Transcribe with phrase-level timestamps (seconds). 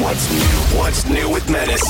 [0.00, 0.78] What's new?
[0.78, 1.82] What's new with Menace?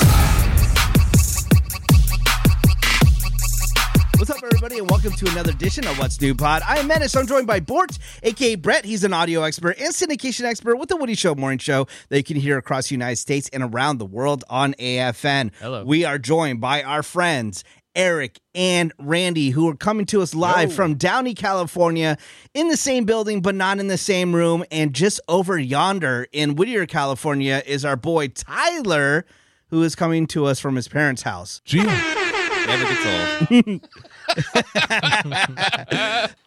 [4.19, 6.63] What's up, everybody, and welcome to another edition of What's New Pod.
[6.67, 7.15] I am Menace.
[7.15, 8.85] I'm joined by Bort, aka Brett.
[8.85, 12.25] He's an audio expert and syndication expert with the Woody Show morning show that you
[12.25, 15.53] can hear across the United States and around the world on AFN.
[15.61, 15.85] Hello.
[15.85, 17.63] We are joined by our friends
[17.95, 22.17] Eric and Randy, who are coming to us live from Downey, California,
[22.55, 24.65] in the same building, but not in the same room.
[24.71, 29.27] And just over yonder in Whittier, California, is our boy Tyler,
[29.69, 31.61] who is coming to us from his parents' house.
[31.65, 31.85] Gee,
[32.67, 33.89] Never gets old.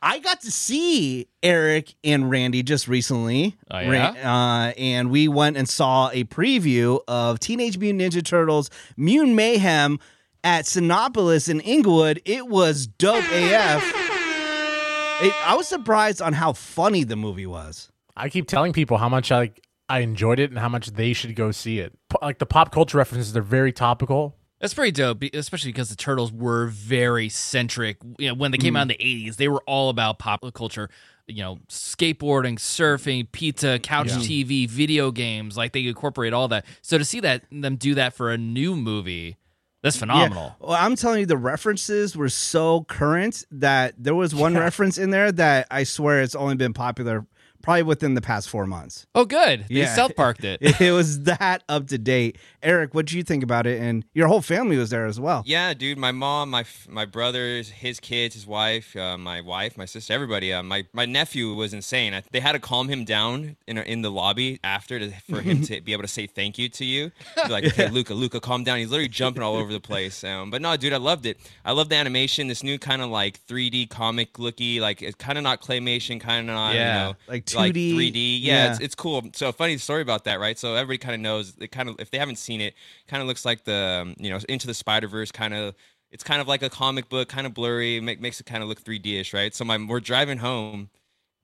[0.02, 3.55] I got to see Eric and Randy just recently.
[3.69, 4.09] Oh, yeah?
[4.09, 9.99] uh, and we went and saw a preview of Teenage Mutant Ninja Turtles Mutant Mayhem
[10.43, 12.21] at Cinepolis in Inglewood.
[12.25, 13.83] It was dope AF.
[15.21, 17.89] It, I was surprised on how funny the movie was.
[18.16, 19.52] I keep telling people how much I
[19.89, 21.93] I enjoyed it and how much they should go see it.
[22.09, 24.35] Po- Like the pop culture references, they're very topical.
[24.59, 27.97] That's very dope, especially because the Turtles were very centric.
[28.17, 28.77] You know, when they came mm.
[28.77, 30.89] out in the '80s, they were all about pop culture.
[31.27, 35.58] You know, skateboarding, surfing, pizza, couch TV, video games.
[35.58, 36.66] Like they incorporate all that.
[36.81, 39.38] So to see that them do that for a new movie,
[39.84, 40.56] that's phenomenal.
[40.59, 40.67] Yeah.
[40.67, 45.09] Well, I'm telling you, the references were so current that there was one reference in
[45.09, 47.28] there that I swear it's only been popular
[47.64, 49.08] probably within the past four months.
[49.16, 49.66] Oh, good.
[49.69, 49.95] They Yeah.
[49.95, 50.59] South Parked it.
[50.81, 52.38] It was that up to date.
[52.61, 53.81] Eric, what did you think about it?
[53.81, 55.42] And your whole family was there as well.
[55.45, 55.97] Yeah, dude.
[55.97, 60.53] My mom, my my brothers, his kids, his wife, uh, my wife, my sister, everybody.
[60.53, 62.14] Uh, my my nephew was insane.
[62.14, 65.61] I, they had to calm him down in in the lobby after to, for him
[65.70, 67.11] to be able to say thank you to you.
[67.48, 68.77] Be like, okay, Luca, Luca, calm down.
[68.80, 70.23] He's literally jumping all over the place.
[70.23, 71.38] Um, but no, dude, I loved it.
[71.64, 72.48] I love the animation.
[72.50, 76.50] This new kind of like 3D comic looky, like it's kind of not claymation, kind
[76.50, 76.94] of not, Yeah.
[77.08, 77.55] you know, Like 2D.
[77.57, 78.39] like 3D.
[78.41, 78.71] Yeah, Yeah.
[78.71, 79.23] It's, it's cool.
[79.33, 80.57] So funny story about that, right?
[80.57, 81.53] So everybody kind of knows.
[81.59, 82.73] It kind of if they haven't seen it,
[83.07, 85.75] kind of looks like the um, you know Into the Spider Verse kind of.
[86.11, 88.69] It's kind of like a comic book, kind of blurry, make, makes it kind of
[88.69, 89.52] look 3D-ish, right?
[89.55, 90.92] So my we're driving home,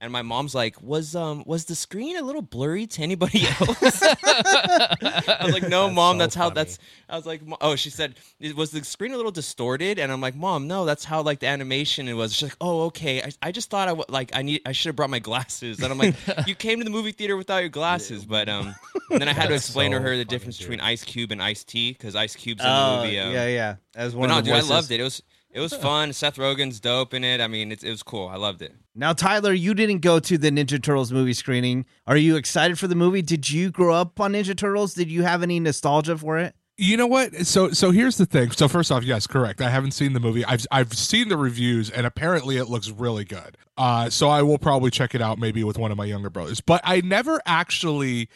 [0.01, 4.01] and my mom's like, "Was um was the screen a little blurry to anybody else?"
[4.03, 6.55] I was like, "No, That's mom, so that's how funny.
[6.55, 6.79] that's."
[7.09, 10.21] I was like, "Oh," she said, "It- "Was the screen a little distorted?" And I'm
[10.21, 13.21] like, "Mom, no, that's how like the animation it was." She's like, "Oh, okay.
[13.21, 15.81] I, I just thought I w- like I need I should have brought my glasses."
[15.81, 16.15] And I'm like,
[16.47, 18.75] "You came to the movie theater without your glasses," but um,
[19.09, 20.67] then I had to explain to her the difference dude.
[20.69, 23.19] between Ice Cube and Ice-T because Ice Cube's in Oh, the movie.
[23.19, 23.75] Um, yeah, yeah.
[23.95, 24.99] As But one no, of the dude, I loved it.
[24.99, 25.21] It was
[25.51, 26.13] it was fun.
[26.13, 27.41] Seth Rogen's dope in it.
[27.41, 28.27] I mean, it, it was cool.
[28.27, 28.73] I loved it.
[28.95, 31.85] Now, Tyler, you didn't go to the Ninja Turtles movie screening.
[32.05, 33.21] Are you excited for the movie?
[33.21, 34.93] Did you grow up on Ninja Turtles?
[34.93, 36.55] Did you have any nostalgia for it?
[36.79, 37.35] you know what?
[37.45, 38.51] So so here's the thing.
[38.51, 39.61] So first off, yes, correct.
[39.61, 40.45] I haven't seen the movie.
[40.45, 43.57] I've I've seen the reviews, and apparently it looks really good.
[43.77, 46.61] Uh, so I will probably check it out maybe with one of my younger brothers.
[46.61, 48.29] But I never actually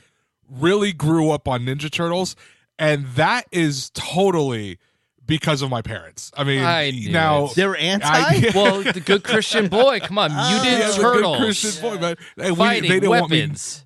[0.49, 2.35] really grew up on Ninja Turtles,
[2.77, 4.77] and that is totally
[5.25, 6.31] because of my parents.
[6.35, 7.55] I mean, I now it.
[7.55, 8.07] They were anti.
[8.11, 9.99] I- well, the good Christian boy.
[10.01, 12.15] Come on, mutant Yeah, the good turtles Christian boy, man.
[12.37, 13.85] And we- fighting they didn't want me weapons.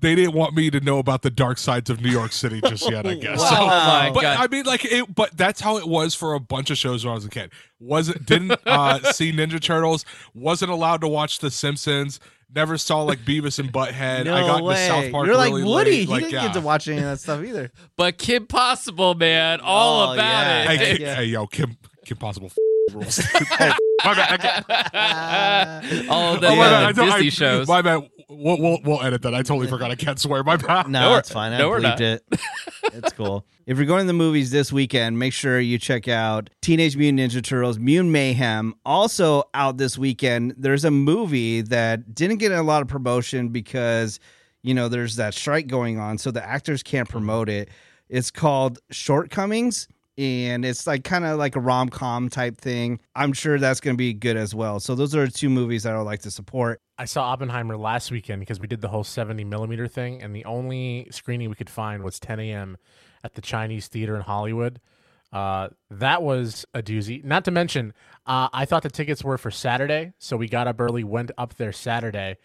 [0.00, 2.90] they didn't want me to know about the dark sides of New York City just
[2.90, 3.38] yet, I guess.
[3.40, 3.48] Wow.
[3.50, 4.36] So- Oh my but God.
[4.40, 7.12] I mean, like, it, but that's how it was for a bunch of shows when
[7.12, 7.52] I was a kid.
[7.78, 10.04] Wasn't didn't uh, see Ninja Turtles.
[10.34, 12.18] Wasn't allowed to watch The Simpsons.
[12.54, 14.24] Never saw like Beavis and Butthead.
[14.26, 14.74] no I got way.
[14.74, 15.26] into South Park.
[15.26, 15.90] You're like really Woody.
[15.90, 16.00] late.
[16.00, 16.42] He Like, didn't yeah.
[16.46, 17.70] get to watch any of that stuff either.
[17.96, 20.64] But Kim Possible, man, all Oh, about yeah.
[20.68, 20.96] Hey, it.
[20.98, 21.14] Kim- Yeah.
[21.16, 22.50] hey, yo, Kim, Kim Possible
[22.92, 23.16] rules.
[23.16, 23.40] hey,
[24.04, 24.32] my bad.
[24.32, 26.84] I can't- all of oh, my uh, bad.
[26.84, 27.68] I Disney I- shows.
[27.68, 28.08] My bad.
[28.34, 29.34] We'll, we'll, we'll edit that.
[29.34, 29.90] I totally forgot.
[29.90, 30.42] I can't swear.
[30.42, 30.88] My bad.
[30.88, 31.52] No, No, it's fine.
[31.52, 32.24] I no, we're bleeped it.
[32.92, 33.46] It's cool.
[33.64, 37.20] If you're going to the movies this weekend, make sure you check out Teenage Mutant
[37.20, 38.74] Ninja Turtles Mutant Mayhem.
[38.84, 44.18] Also out this weekend, there's a movie that didn't get a lot of promotion because,
[44.62, 47.68] you know, there's that strike going on, so the actors can't promote it.
[48.08, 49.86] It's called Shortcomings.
[50.18, 53.00] And it's like kind of like a rom com type thing.
[53.14, 54.78] I'm sure that's going to be good as well.
[54.78, 56.80] So, those are two movies that I would like to support.
[56.98, 60.44] I saw Oppenheimer last weekend because we did the whole 70 millimeter thing, and the
[60.44, 62.76] only screening we could find was 10 a.m.
[63.24, 64.80] at the Chinese Theater in Hollywood.
[65.32, 67.24] Uh, that was a doozy.
[67.24, 67.94] Not to mention,
[68.26, 71.54] uh, I thought the tickets were for Saturday, so we got up early, went up
[71.56, 72.36] there Saturday.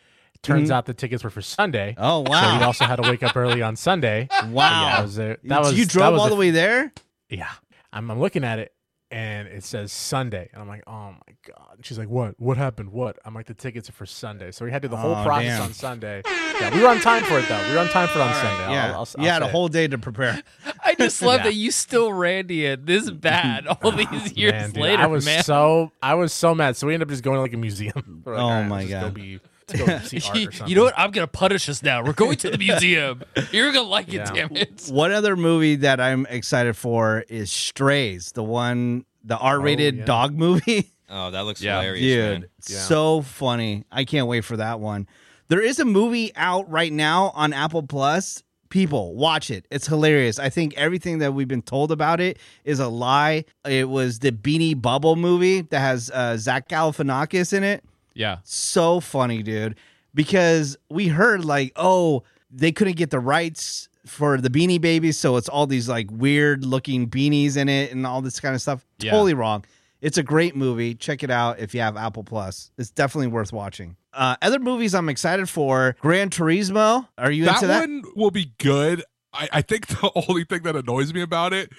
[0.41, 1.95] Turns out the tickets were for Sunday.
[1.97, 2.51] Oh, wow!
[2.53, 4.29] So we also had to wake up early on Sunday.
[4.47, 4.83] Wow.
[4.85, 5.37] Yeah, was there.
[5.43, 6.93] That was you that drove was all a the way there?
[7.29, 7.49] yeah.
[7.93, 8.73] I'm, I'm looking at it
[9.09, 10.49] and it says Sunday.
[10.51, 11.75] And I'm like, oh my God.
[11.77, 12.35] And she's like, what?
[12.39, 12.91] What happened?
[12.91, 13.17] What?
[13.23, 14.51] I'm like, the tickets are for Sunday.
[14.51, 15.61] So we had to do the whole Oh, process damn.
[15.63, 16.21] on Sunday.
[16.25, 17.67] Yeah, we were on time for it though.
[17.69, 18.63] We were on time for it on All right, Sunday.
[18.65, 19.51] I'll- Yeah, I'll, I'll you had a say it.
[19.51, 20.41] whole day to prepare.
[20.83, 21.43] I just love Yeah.
[21.45, 25.07] that you still Randy it this bad all oh, these years man, dude, later, I
[25.07, 25.43] was man.
[25.43, 26.75] so I was so mad.
[26.75, 28.23] So we ended up just going to like a museum.
[28.25, 29.13] We're like, Oh "All right, my let's just God.
[29.15, 30.67] Go be to go see art or something.
[30.67, 30.93] you know what?
[30.97, 32.03] I'm gonna punish us now.
[32.03, 33.23] We're going to the museum.
[33.51, 34.23] You're gonna like Yeah.
[34.29, 34.87] it, damn it.
[34.89, 40.05] One other movie that I'm excited for is Strays, the one, the R-rated yeah.
[40.05, 40.91] dog movie.
[41.09, 41.75] Oh, that looks Yeah.
[41.79, 42.49] hilarious, Dude, man.
[42.67, 42.79] Yeah.
[42.79, 43.85] so funny.
[43.89, 45.07] I can't wait for that one.
[45.47, 48.43] There is a movie out right now on Apple Plus.
[48.67, 49.65] People, watch it.
[49.71, 50.37] It's hilarious.
[50.37, 53.45] I think everything that we've been told about it is a lie.
[53.63, 57.85] It was the Beanie Bubble movie that has uh, Zach Galifianakis in it.
[58.17, 58.39] Yeah.
[58.43, 59.75] So funny, dude.
[60.13, 65.35] Because we heard like, oh, they couldn't get the rights for the Beanie Babies, so
[65.37, 68.85] it's all these like weird looking beanies in it and all this kind of stuff.
[68.99, 69.11] Yeah.
[69.11, 69.65] Totally wrong.
[70.01, 70.95] It's a great movie.
[70.95, 72.71] Check it out if you have Apple Plus.
[72.77, 73.97] It's definitely worth watching.
[74.13, 77.07] Uh, other movies I'm excited for: Gran Turismo.
[77.17, 77.81] Are you that into that?
[77.81, 79.03] one will be good.
[79.33, 81.71] I, I think the only thing that annoys me about it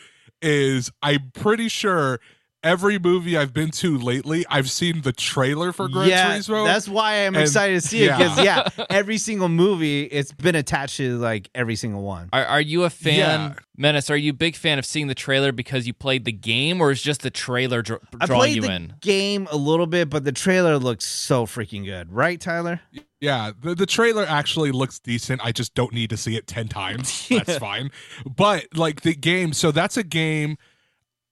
[0.43, 2.21] is I'm pretty sure
[2.63, 6.65] every movie I've been to lately, I've seen the trailer for Gran yeah, Turismo.
[6.67, 8.19] that's why I'm And- excited to see it yeah.
[8.19, 12.29] because yeah, every single movie it's been attached to like every single one.
[12.33, 13.55] Are, are you a fan, Yeah.
[13.77, 14.11] Menace?
[14.11, 16.91] Are you a big fan of seeing the trailer because you played the game, or
[16.91, 18.95] is just the trailer dr- I drawing played you the in?
[19.01, 22.81] game a little bit, but the trailer looks so freaking good, right, Tyler?
[23.21, 25.45] Yeah, the, the trailer actually looks decent.
[25.45, 27.29] I just don't need to see it 10 times.
[27.31, 27.91] That's fine.
[28.27, 30.57] But like the game, so that's a game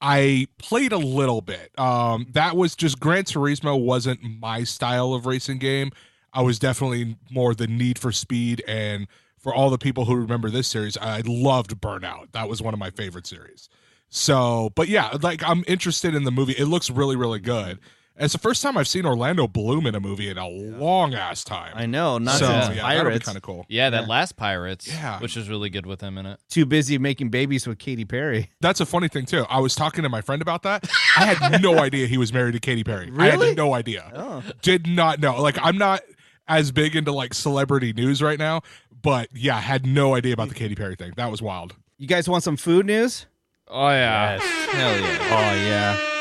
[0.08, 1.76] I played a little bit.
[1.78, 5.90] Um that was just Gran Turismo wasn't my style of racing game.
[6.32, 9.08] I was definitely more the need for speed and
[9.38, 12.32] for all the people who remember this series, I loved Burnout.
[12.32, 13.68] That was one of my favorite series.
[14.08, 16.54] So, but yeah, like I'm interested in the movie.
[16.54, 17.78] It looks really really good.
[18.18, 21.44] It's the first time I've seen Orlando Bloom in a movie in a long ass
[21.44, 21.72] time.
[21.74, 23.24] I know, not so since yeah, that'll be Pirates.
[23.26, 23.66] kind of cool.
[23.68, 24.08] Yeah, that Yeah.
[24.08, 25.18] last Pirates, Yeah.
[25.20, 26.40] which is really good with him in it.
[26.48, 28.50] Too busy making babies with Katy Perry.
[28.60, 29.44] That's a funny thing too.
[29.50, 30.88] I was talking to my friend about that.
[31.18, 33.06] I had no idea he was married to Katy Perry.
[33.06, 33.48] I Really?
[33.48, 34.10] had no idea.
[34.14, 34.42] Oh.
[34.62, 35.40] Did not know.
[35.42, 36.00] Like I'm not
[36.48, 38.62] as big into like celebrity news right now,
[39.02, 41.12] but yeah, had no idea about the Katy Perry thing.
[41.16, 41.74] That was wild.
[41.98, 43.26] You guys want some food news?
[43.68, 44.42] Oh yeah, Yes.
[44.72, 45.18] Hell yeah.
[45.30, 46.15] Oh yeah.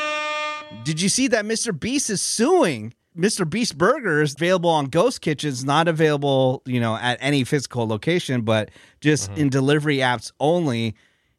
[0.84, 1.78] Did you see that Mr.
[1.78, 2.94] Beast is suing?
[3.16, 3.48] Mr.
[3.48, 8.70] Beast Burgers available on Ghost Kitchens, not available, you know, at any physical location, but
[9.00, 9.42] just mm-hmm.
[9.42, 10.94] in delivery apps only.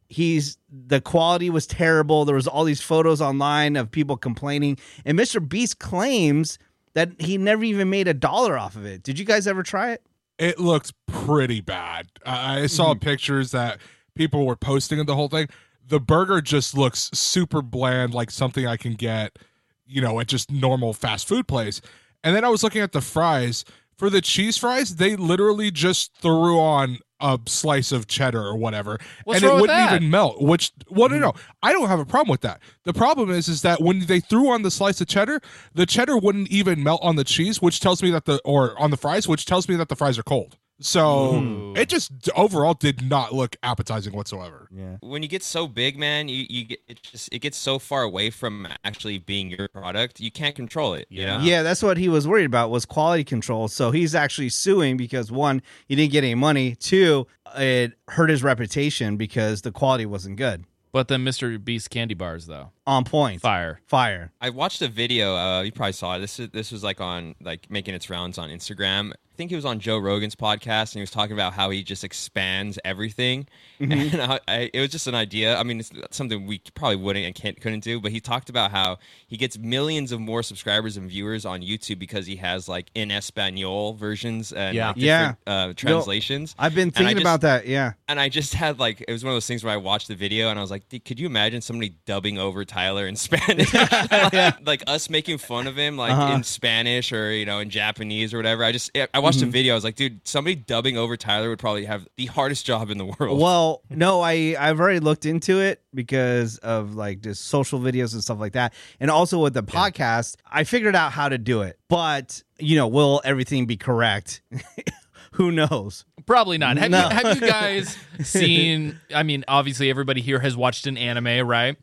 [0.09, 2.25] He's the quality was terrible.
[2.25, 5.45] There was all these photos online of people complaining, and Mr.
[5.45, 6.57] Beast claims
[6.93, 9.03] that he never even made a dollar off of it.
[9.03, 10.01] Did you guys ever try it?
[10.39, 12.07] It looked pretty bad.
[12.25, 12.99] I I saw mm-hmm.
[12.99, 13.79] pictures that
[14.15, 15.49] people were posting of the whole thing.
[15.87, 19.39] The burger just looks super bland, like something I can get,
[19.85, 21.81] you know, at just normal fast food place.
[22.23, 23.63] And then I was looking at the fries.
[23.97, 28.99] For the cheese fries, they literally just threw on a slice of cheddar or whatever,
[29.23, 29.95] What's and it wouldn't that?
[29.95, 30.39] even melt.
[30.39, 31.39] Which, well, no, no, mm.
[31.63, 32.61] I don't have a problem with that.
[32.83, 35.41] The problem is, is that when they threw on the slice of cheddar,
[35.73, 38.91] the cheddar wouldn't even melt on the cheese, which tells me that the or on
[38.91, 40.57] the fries, which tells me that the fries are cold.
[40.79, 41.77] So mm-hmm.
[41.77, 44.67] it just overall did not look appetizing whatsoever.
[44.71, 44.97] Yeah.
[45.01, 48.03] when you get so big, man, you, you get it just it gets so far
[48.03, 51.07] away from actually being your product, you can't control it.
[51.09, 51.39] You know?
[51.39, 53.67] Yeah, that's what he was worried about was quality control.
[53.67, 56.75] So he's actually suing because one, he didn't get any money.
[56.75, 60.65] Two, it hurt his reputation because the quality wasn't good.
[60.91, 61.63] but then Mr.
[61.63, 63.41] Beast candy bars though, On point.
[63.41, 63.81] fire.
[63.85, 64.31] Fire.
[64.41, 65.35] I watched a video.
[65.35, 66.19] Uh, you probably saw it.
[66.19, 69.11] This is this was like on like making its rounds on Instagram.
[69.11, 71.83] I think he was on Joe Rogan's podcast, and he was talking about how he
[71.83, 73.47] just expands everything.
[73.79, 75.55] And I, I, it was just an idea.
[75.55, 77.99] I mean, it's something we probably wouldn't and can't couldn't do.
[78.01, 78.97] But he talked about how
[79.27, 83.11] he gets millions of more subscribers and viewers on YouTube because he has like in
[83.11, 84.87] Espanol versions and Yeah.
[84.87, 85.33] like, Yeah.
[85.45, 86.55] uh, translations.
[86.57, 87.67] I've been thinking just- about that.
[87.67, 87.93] Yeah.
[88.07, 90.15] and I just had like it was one of those things where I watched the
[90.15, 93.73] video and I was like, "Dude, could you imagine somebody dubbing over Tyler in Spanish,
[94.65, 96.35] like us making fun of him like Uh-huh.
[96.35, 98.63] in Spanish or you know in Japanese or whatever.
[98.63, 99.45] I just I watched Mm-hmm.
[99.47, 99.73] the video.
[99.73, 102.97] I was like, dude, somebody dubbing over Tyler would probably have the hardest job in
[102.99, 103.39] the world.
[103.41, 108.23] Well, no, I I've already looked into it because of like just social videos and
[108.23, 111.79] stuff like that, and also with the podcast, I figured out how to do it.
[111.89, 114.41] But you know, will everything be correct?
[115.33, 116.05] Who knows?
[116.25, 116.77] Probably not.
[116.77, 117.03] Have, No.
[117.09, 118.99] you, have you guys seen?
[119.13, 121.75] I mean, obviously, everybody here has watched an anime, right?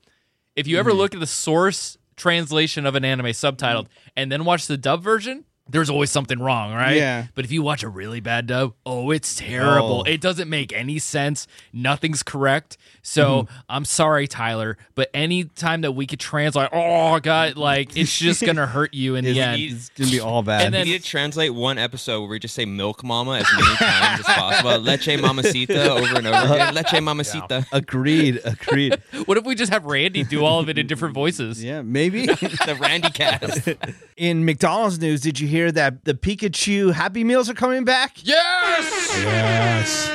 [0.57, 0.99] If you ever Mm-hmm.
[0.99, 5.45] look at the source translation of an anime subtitled and then watch the dub version,
[5.69, 6.97] there's always something wrong, right?
[6.97, 7.27] Yeah.
[7.35, 10.05] But if you watch a really bad dub, oh, it's terrible.
[10.07, 10.11] Oh.
[10.11, 11.47] It doesn't make any sense.
[11.73, 12.77] Nothing's correct.
[13.03, 13.55] So Mm-hmm.
[13.69, 18.45] I'm sorry, Tyler, but any time that we could translate, oh god, like it's just
[18.45, 19.61] gonna hurt you in the end.
[19.61, 20.67] It's gonna be all bad.
[20.67, 23.47] And then- we need to translate one episode where we just say "milk mama" as
[23.55, 24.79] many times as possible.
[24.79, 26.75] Leche mamacita over and over again.
[26.75, 27.67] Leche mamacita.
[27.73, 28.41] agreed.
[28.45, 28.99] Agreed.
[29.27, 31.63] What if we just have Randy do all of it in different voices?
[31.63, 32.27] yeah, maybe.
[32.27, 33.69] the Randy cast.
[34.17, 38.17] In McDonald's news, did you hear that the Pikachu Happy Meals are coming back?
[38.25, 39.23] Yes.
[39.23, 40.11] Yes.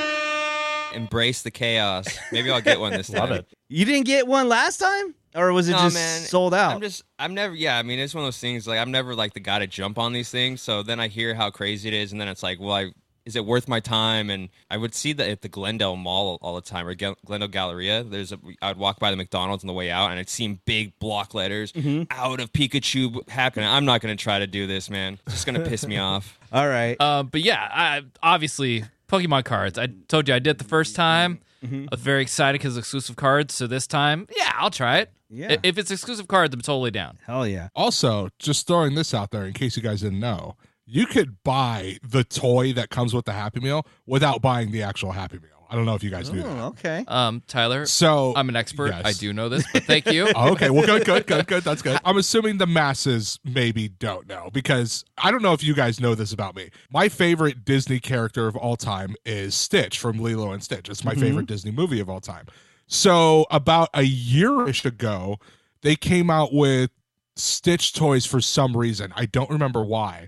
[0.94, 2.06] Embrace the chaos.
[2.32, 3.20] Maybe I'll get one this time.
[3.20, 3.46] Love it.
[3.68, 6.20] You didn't get one last time, or was it No, just man.
[6.22, 6.74] sold out?
[6.74, 7.78] I'm just, I'm never, yeah.
[7.78, 8.66] I mean, it's one of those things.
[8.66, 10.60] Like, I'm never like the guy to jump on these things.
[10.62, 12.90] So then I hear how crazy it is, and then it's like, well, I
[13.26, 14.30] is it worth my time?
[14.30, 17.48] And I would see that at the Glendale Mall all the time, or Gel- Glendale
[17.48, 18.02] Galleria.
[18.02, 20.48] There's a, I would walk by the McDonald's on the way out, and I'd see
[20.64, 21.72] big block letters
[22.10, 23.68] out of Pikachu happening.
[23.68, 25.18] I'm not gonna try to do this, man.
[25.26, 26.38] It's just gonna piss me off.
[26.52, 27.00] All right.
[27.00, 29.78] Um, but yeah, I, obviously Pokemon cards.
[29.78, 31.40] I told you I did it the first time.
[31.64, 31.84] Mm-hmm.
[31.84, 33.54] I was very excited because exclusive cards.
[33.54, 35.12] So this time, yeah, I'll try it.
[35.28, 35.56] Yeah.
[35.62, 37.18] If it's exclusive cards, I'm totally down.
[37.26, 37.68] Hell yeah.
[37.76, 40.56] Also, just throwing this out there in case you guys didn't know,
[40.90, 45.12] you could buy the toy that comes with the Happy Meal without buying the actual
[45.12, 45.50] Happy Meal.
[45.72, 46.62] I don't know if you guys knew Oh, that.
[46.64, 47.04] okay.
[47.06, 48.88] Um, Tyler, So I'm an expert.
[48.88, 49.02] yes.
[49.04, 50.26] I do know this, but thank you.
[50.34, 51.62] Oh, okay, well, good, good, good, good.
[51.62, 51.96] That's good.
[52.04, 56.16] I'm assuming the masses maybe don't know because I don't know if you guys know
[56.16, 56.70] this about me.
[56.90, 60.88] My favorite Disney character of all time is Stitch from Lilo and Stitch.
[60.88, 62.46] It's my favorite Disney movie of all time.
[62.88, 65.38] So about a yearish ago,
[65.82, 66.90] they came out with
[67.36, 69.12] Stitch toys for some reason.
[69.14, 70.26] I don't remember why.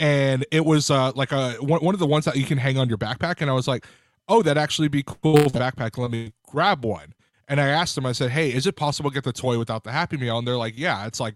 [0.00, 2.78] And it was uh, like a one, one of the ones that you can hang
[2.78, 3.42] on your backpack.
[3.42, 3.86] And I was like,
[4.28, 5.98] oh, that'd actually be cool backpack.
[5.98, 7.14] Let me grab one.
[7.46, 9.84] And I asked them, I said, hey, is it possible to get the toy without
[9.84, 10.38] the Happy Meal?
[10.38, 11.34] And they're like, yeah, it's like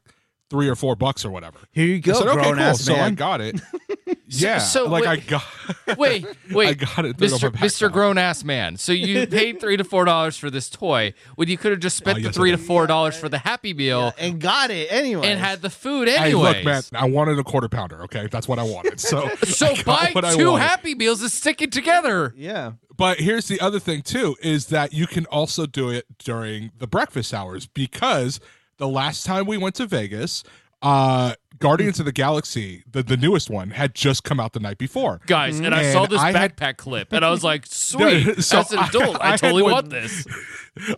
[0.54, 1.58] three or four bucks or whatever.
[1.72, 2.62] Here you I go, said, okay, grown cool.
[2.62, 3.60] ass So I got it.
[4.28, 4.58] yeah.
[4.58, 5.42] so like I got
[5.98, 7.50] Wait, wait, I got it Mr.
[7.50, 7.90] Mr.
[7.90, 8.76] Grown Ass Man.
[8.76, 11.96] So you paid three to four dollars for this toy when you could have just
[11.96, 14.70] spent Oh, the yes, I three to four dollars for the Happy Meal and got
[14.70, 15.26] it anyway.
[15.26, 18.04] and had the food Hey, look, man, I wanted a quarter pounder.
[18.04, 19.00] Okay, that's what I wanted.
[19.00, 20.54] So, So I got buy what two.
[20.54, 22.32] Happy Meals and stick it together.
[22.36, 22.74] yeah.
[22.96, 26.86] But here's the other thing too: is that you can also do it during the
[26.86, 28.38] breakfast hours because
[28.76, 30.44] the last time we went to Vegas,
[30.82, 34.78] uh, Guardians of the Galaxy, the the newest one, had just come out the night
[34.78, 35.20] before.
[35.26, 38.42] Guys, and I saw this I had- backpack clip and I was like, sweet.
[38.42, 40.26] so As an I- adult, I, I had totally one- want this.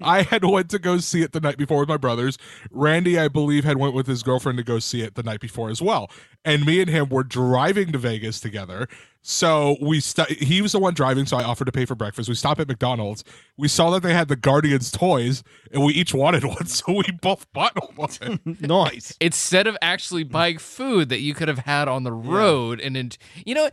[0.00, 2.38] I had went to go see it the night before with my brothers.
[2.70, 5.68] Randy, I believe, had went with his girlfriend to go see it the night before
[5.68, 6.10] as well.
[6.46, 8.88] And me and him were driving to Vegas together.
[9.20, 12.28] So we st- he was the one driving, so I offered to pay for breakfast.
[12.28, 13.24] We stopped at McDonald's.
[13.56, 17.02] We saw that they had the Guardians toys, and we each wanted one, so we
[17.20, 18.38] both bought one.
[18.60, 19.16] Nice.
[19.20, 23.10] Instead of actually buying food that you could have had on the road and, in,
[23.44, 23.68] you know,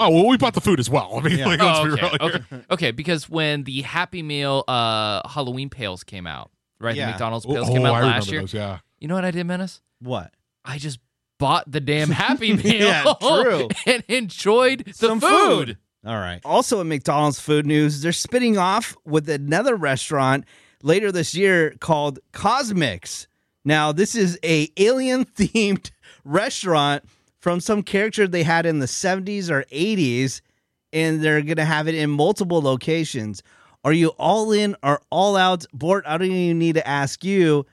[0.00, 1.12] oh well, we bought the food as well.
[1.18, 2.02] I mean, like, let's Oh, be okay.
[2.02, 2.46] real here.
[2.52, 2.64] okay.
[2.70, 6.50] okay, because when the Happy Meal uh, Halloween pails came out,
[6.80, 6.94] right?
[6.96, 7.06] Yeah.
[7.06, 8.40] The McDonald's Oh, pails came out I remember last year.
[8.40, 8.54] those.
[8.54, 8.78] Yeah.
[9.00, 9.80] You know what I did, Menace?
[10.00, 10.32] What?
[10.64, 10.98] I just
[11.38, 13.68] bought the damn Happy Meal Yeah, true.
[13.86, 15.30] and enjoyed the Some food.
[15.68, 15.78] food.
[16.04, 16.40] All right.
[16.44, 20.44] Also in McDonald's food news, they're spinning off with another restaurant
[20.82, 23.28] later this year called CosMc's.
[23.64, 25.92] Now, this is a alien themed
[26.24, 27.04] restaurant
[27.38, 30.40] from some character they had in the 70s or 80s
[30.92, 33.42] and they're going to have it in multiple locations.
[33.84, 35.64] Are you all in or all out?
[35.72, 37.66] Bort, I don't even need to ask you.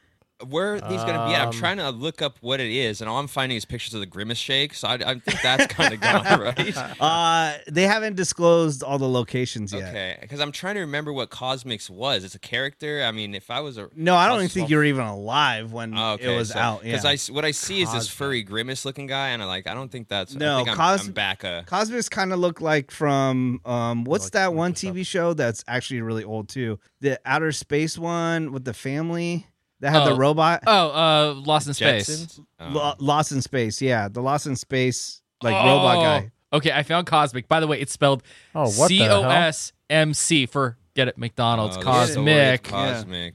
[0.48, 1.34] Where are these gonna be?
[1.36, 1.41] at?
[1.41, 3.93] I'm Um, trying to look up what it is, and all I'm finding is pictures
[3.93, 4.74] of the Grimace Shake.
[4.74, 6.77] So I, I think that's kind of gone, right?
[7.01, 9.89] Uh, they haven't disclosed all the locations yet.
[9.89, 12.24] Okay, because I'm trying to remember what CosMc's was.
[12.24, 13.03] It's a character.
[13.03, 15.74] I mean, if I was a No, I don't even think you were even alive
[15.74, 16.86] when Oh, okay, it was so- out.
[16.86, 16.91] Yeah.
[16.91, 19.67] Because I s- what I see is this furry grimace looking guy, and I like
[19.67, 21.43] I don't think that's No, I think I'm, I'm back.
[21.43, 24.93] Uh, Cosmos kind of look like from um what's Look- that one this up.
[24.96, 26.79] TV show that's actually really old too?
[27.01, 29.48] The outer space one with the family
[29.81, 30.09] that had Oh.
[30.09, 32.09] the robot Oh, uh, Lost in Space.
[32.09, 32.39] Jetsons?
[32.59, 33.81] Um, Lo- Lost in Space.
[33.81, 35.65] Yeah, the Lost in Space like Oh.
[35.65, 36.31] robot guy.
[36.51, 37.48] Okay, I found CosMc.
[37.48, 38.24] By the way, it's spelled
[38.55, 39.24] Oh, what the C hell?
[39.25, 43.05] O S M C for get it McDonald's oh, the story of CosMc.
[43.05, 43.33] CosMc.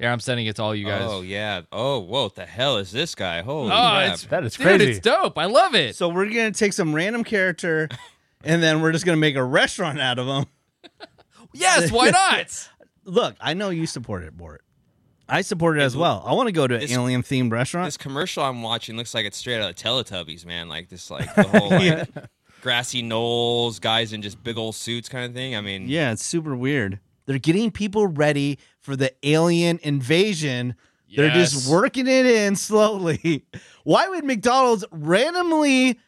[0.00, 1.02] Yeah, I'm sending it to all you guys.
[1.04, 1.60] Oh yeah.
[1.70, 2.24] Oh whoa!
[2.24, 3.42] What the hell is this guy?
[3.42, 4.02] Holy Oh, crap!
[4.04, 4.90] it's- That is Dude, crazy.
[4.92, 5.36] it's dope.
[5.38, 5.94] I love it.
[5.94, 7.88] So we're gonna take some random character,
[8.44, 10.46] and then we're just gonna make a restaurant out of them.
[11.52, 12.68] yes, why not?
[13.04, 14.62] Look, I know you support it, Bort.
[15.30, 16.22] I support it as well.
[16.26, 17.86] I want to go to an This- alien themed restaurant.
[17.86, 20.68] This commercial I'm watching looks like it's straight out of Teletubbies, man.
[20.68, 22.08] Like this, like the whole like
[22.62, 25.54] grassy knolls, guys in just big old suits, kind of thing.
[25.56, 26.98] I mean, Yeah, it's super weird.
[27.26, 30.74] They're getting people ready for the alien invasion.
[31.14, 33.44] They're just working it in slowly.
[33.84, 35.98] Why would McDonald's randomly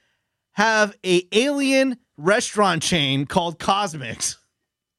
[0.53, 4.39] have a alien restaurant chain called CosMc's?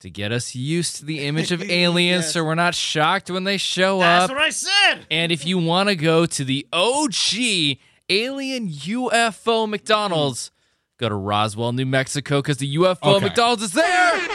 [0.03, 2.33] To get us used to the image of aliens Yes.
[2.33, 4.37] so we're not shocked when they show That's up.
[4.37, 4.49] That's what I
[4.95, 5.05] said.
[5.11, 7.77] And if you want to go to the OG
[8.09, 10.51] alien UFO McDonald's,
[10.99, 13.25] go to Roswell, New Mexico, because the UFO Okay.
[13.25, 14.29] McDonald's is there.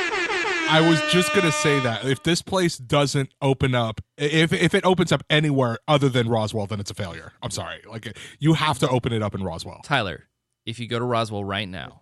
[0.71, 4.85] I was just gonna say that if this place doesn't open up, if if it
[4.85, 7.33] opens up anywhere other than Roswell, then it's a failure.
[7.43, 7.81] I'm sorry.
[7.89, 9.81] Like you have to open it up in Roswell.
[9.83, 10.25] Tyler,
[10.67, 12.01] if you go to Roswell right now,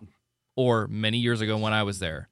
[0.57, 2.27] or many years ago when I was there,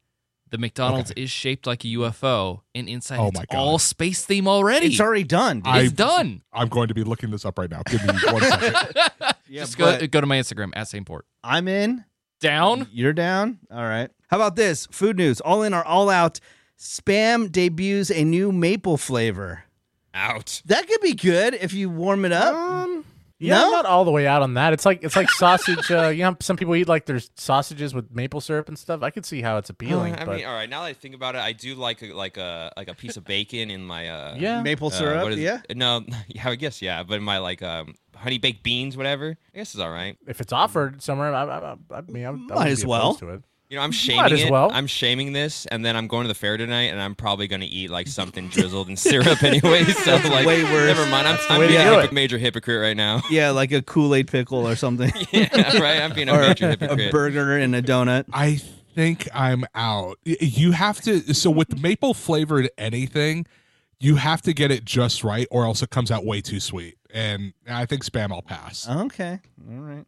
[0.56, 4.88] the McDonald's is shaped like a UFO, and inside Oh it's all space theme already.
[4.88, 5.58] It's already done.
[5.60, 5.68] dude.
[5.68, 6.42] I- It's done.
[6.54, 7.82] I'm going to be looking this up right now.
[7.86, 8.96] Give me one second.
[9.50, 11.06] yeah, Just go go to my Instagram at St.
[11.06, 11.26] Port.
[11.44, 12.06] I'm in.
[12.40, 12.88] Down.
[12.92, 13.60] You're down.
[13.72, 14.10] All right.
[14.30, 14.86] How about this?
[14.88, 15.42] Food news.
[15.42, 16.40] All in or all out.
[16.80, 19.64] Spam debuts a new maple flavor.
[20.14, 20.62] Out.
[20.66, 22.54] That could be good if you warm it up.
[22.56, 23.06] Um,
[23.38, 23.66] yeah, No?
[23.66, 24.74] I'm not all the way out on that.
[24.74, 25.90] It's like it's like sausage.
[25.92, 29.04] Uh, you know, some people eat like their sausages with maple syrup and stuff.
[29.04, 30.16] I could see how it's appealing.
[30.16, 30.70] I but mean, all right.
[30.70, 33.18] Now that I think about it, I do like a, like a like a piece
[33.18, 35.24] of bacon in my uh, yeah, Maple uh, syrup.
[35.24, 35.62] what is- yeah.
[35.74, 39.38] No, yeah, I guess yeah, but my like um honey baked beans, whatever.
[39.54, 40.18] I guess it's all right.
[40.28, 43.16] if it's offered somewhere, I, I, I, I mean, I, I Might as well.
[43.16, 43.42] To it.
[43.70, 44.52] You know, I'm shaming as it.
[44.52, 44.70] well.
[44.72, 47.62] I'm shaming this, and then I'm going to the fair tonight, and I'm probably going
[47.62, 49.84] to eat like something drizzled in syrup anyway.
[49.86, 50.86] So like, way worse.
[50.96, 51.28] never mind.
[51.28, 52.14] I'm, I'm being a it.
[52.14, 53.22] major hypocrite right now.
[53.36, 55.12] Yeah, like a Kool Aid pickle or something.
[55.32, 56.00] yeah, right.
[56.02, 58.26] I'm being a or major a burger and a donut.
[58.32, 58.62] I
[58.94, 60.20] think I'm out.
[60.24, 61.34] You have to.
[61.34, 63.46] So with maple flavored anything,
[64.00, 66.98] you have to get it just right, or else it comes out way too sweet.
[67.14, 68.32] And I think spam.
[68.32, 68.88] I'll pass.
[68.88, 69.40] Okay.
[69.70, 70.06] All right.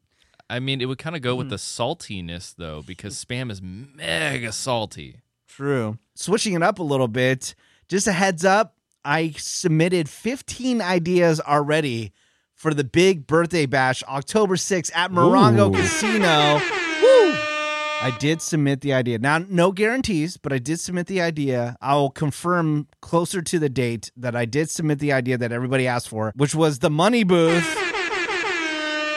[0.49, 1.51] I mean, it would kind of go with mm-hmm.
[1.51, 5.21] the saltiness though, because spam is mega salty.
[5.47, 5.97] True.
[6.15, 7.55] Switching it up a little bit,
[7.87, 12.11] just a heads up, I submitted 15 ideas already
[12.53, 15.77] for the big birthday bash October 6th at Morongo Ooh.
[15.77, 16.59] Casino.
[17.01, 17.33] Woo!
[17.99, 19.17] I did submit the idea.
[19.17, 21.77] Now, no guarantees, but I did submit the idea.
[21.81, 25.87] I will confirm closer to the date that I did submit the idea that everybody
[25.87, 27.86] asked for, which was the money booth.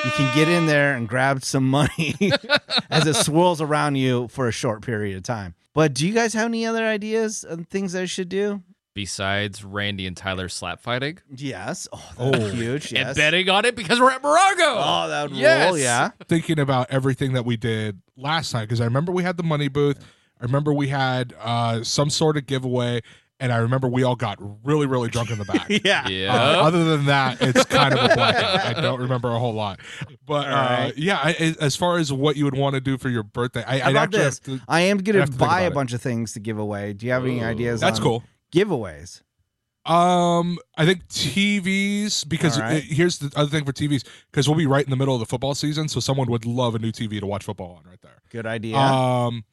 [0.05, 2.15] You can get in there and grab some money
[2.91, 5.55] as it swirls around you for a short period of time.
[5.75, 8.63] But do you guys have any other ideas of things I should do?
[8.95, 11.87] Besides Randy and Tyler slap fighting Yes.
[11.93, 12.93] Oh, that would be huge.
[12.93, 13.09] Yes.
[13.09, 14.59] and betting on it because we're at Morongo.
[14.59, 15.69] Oh, that would Yes.
[15.69, 15.79] roll.
[15.79, 16.11] Yeah.
[16.29, 19.69] Thinking about everything that we did last time because I remember we had the money
[19.69, 19.99] booth.
[20.41, 23.03] I remember we had uh, some sort of giveaway,
[23.41, 25.69] and I remember we all got really, really drunk in the back.
[25.69, 26.07] Yeah.
[26.09, 26.35] Yeah.
[26.35, 28.77] Uh, other than that, it's kind of a blackout.
[28.77, 29.81] I don't remember a whole lot,
[30.27, 30.93] but uh, right.
[30.97, 31.19] yeah.
[31.23, 33.87] I, as far as what you would want to do for your birthday, I, How
[33.89, 34.41] I'd about actually this?
[34.47, 34.65] have to.
[34.69, 35.75] I am going to to buy a about it.
[35.75, 36.93] bunch of things to give away.
[36.93, 37.81] Do you have any ideas?
[37.81, 38.25] That's on cool.
[38.53, 39.23] Giveaways.
[39.87, 42.83] Um, I think TVs because All right.
[42.83, 45.21] uh, here's the other thing for TVs because we'll be right in the middle of
[45.21, 48.01] the football season, so someone would love a new TV to watch football on right
[48.03, 48.19] there.
[48.31, 48.77] Good idea.
[48.77, 49.45] Um,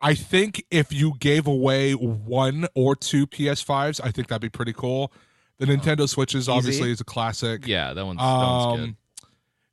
[0.00, 4.72] I think if you gave away one or two PS5s, I think that'd be pretty
[4.72, 5.12] cool.
[5.58, 7.66] The Nintendo Switches obviously is a classic.
[7.66, 8.84] yeah, that one's, that one's good.
[8.88, 8.96] Um,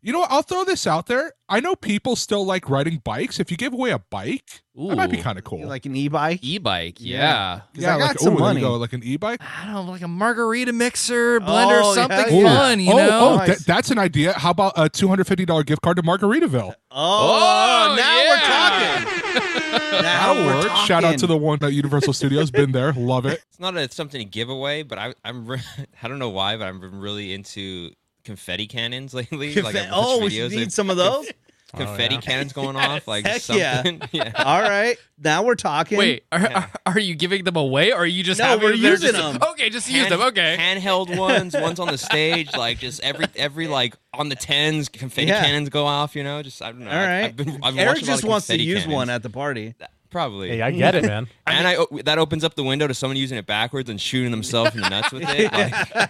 [0.01, 0.31] you know, what?
[0.31, 1.33] I'll throw this out there.
[1.49, 3.39] I know people still like riding bikes.
[3.39, 5.65] If you give away a bike, that might be kind of cool.
[5.67, 6.39] like an e-bike.
[6.43, 7.61] E-bike, Yeah.
[7.73, 8.61] Yeah, I got like, some ooh, there you money.
[8.61, 9.41] go, like an e-bike.
[9.41, 12.57] I don't know, like a margarita mixer, oh, blender, Oh, something yeah, yeah.
[12.57, 13.19] fun, you oh, know?
[13.29, 13.47] oh, Nice.
[13.59, 14.33] that- that's an idea.
[14.33, 16.73] How about a two hundred fifty dollar gift card to Margaritaville?
[16.91, 18.99] Oh, Oh, oh now yeah.
[19.03, 19.41] we're talking.
[19.91, 20.77] now That'll we're work.
[20.85, 22.51] Shout out to the one at Universal Studios.
[22.51, 23.41] Been there, love it.
[23.49, 25.61] It's not a, something to give away, but I, I'm re-
[26.03, 27.91] I don't know why, but I'm really into
[28.27, 29.53] confetti cannons lately.
[29.55, 31.27] like Confe- I've oh, we videos should of need some of those.
[31.75, 32.21] confetti oh, yeah.
[32.21, 33.73] cannons going off, like Heck yeah.
[33.83, 34.01] something.
[34.13, 34.31] yeah.
[34.37, 35.97] All right, now we're talking.
[35.97, 38.71] Wait, are, are, are you giving them away, or are you just No, having we're
[38.71, 39.49] them using just- them.
[39.51, 40.21] Okay, just use them.
[40.21, 40.55] Okay.
[40.59, 45.27] Handheld ones, ones on the stage, like just every every like on the tens, confetti
[45.27, 45.43] Yeah.
[45.43, 46.15] cannons go off.
[46.15, 46.89] You know, just I don't know.
[46.89, 48.93] all I- I've been, I've Eric watched a lot just wants to use cannons.
[48.95, 49.75] one at the party.
[50.09, 50.47] Probably.
[50.47, 51.27] Hey, I get it, man.
[51.45, 54.31] and I o- that opens up the window to someone using it backwards and shooting
[54.31, 55.51] themselves in the nuts with it.
[55.51, 56.09] Like,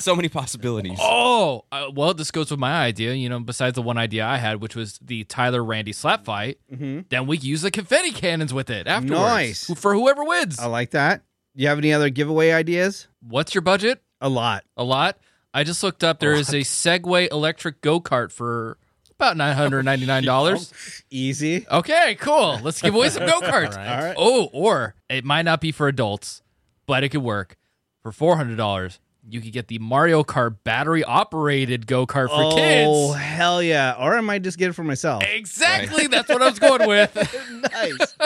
[0.00, 0.98] so many possibilities.
[1.00, 3.14] Oh, uh, well, this goes with my idea.
[3.14, 6.58] You know, besides the one idea I had, which was the Tyler Randy slap fight,
[6.68, 9.20] then we use the confetti cannons with it afterwards.
[9.20, 9.70] Nice.
[9.78, 10.58] For whoever wins.
[10.58, 11.22] I like that.
[11.54, 13.08] You have any other giveaway ideas?
[13.20, 14.02] What's your budget?
[14.20, 14.64] A lot.
[14.76, 15.18] A lot.
[15.52, 16.20] I just looked up.
[16.20, 18.78] There is a Segway electric go kart for
[19.18, 20.72] about nine hundred ninety nine dollars.
[21.10, 21.66] Easy.
[21.70, 22.60] Okay, cool.
[22.62, 23.76] Let's give away some go karts.
[23.76, 24.14] All right.
[24.16, 26.42] Oh, or it might not be for adults,
[26.86, 27.56] but it could work.
[28.02, 29.00] For four hundred dollars,
[29.32, 32.88] you could get the Mario Kart battery operated go kart for oh kids.
[32.90, 33.94] Oh hell yeah!
[33.98, 35.22] Or I might just get it for myself.
[35.24, 36.06] Exactly.
[36.06, 37.14] That's what I was going with.
[37.72, 38.16] nice.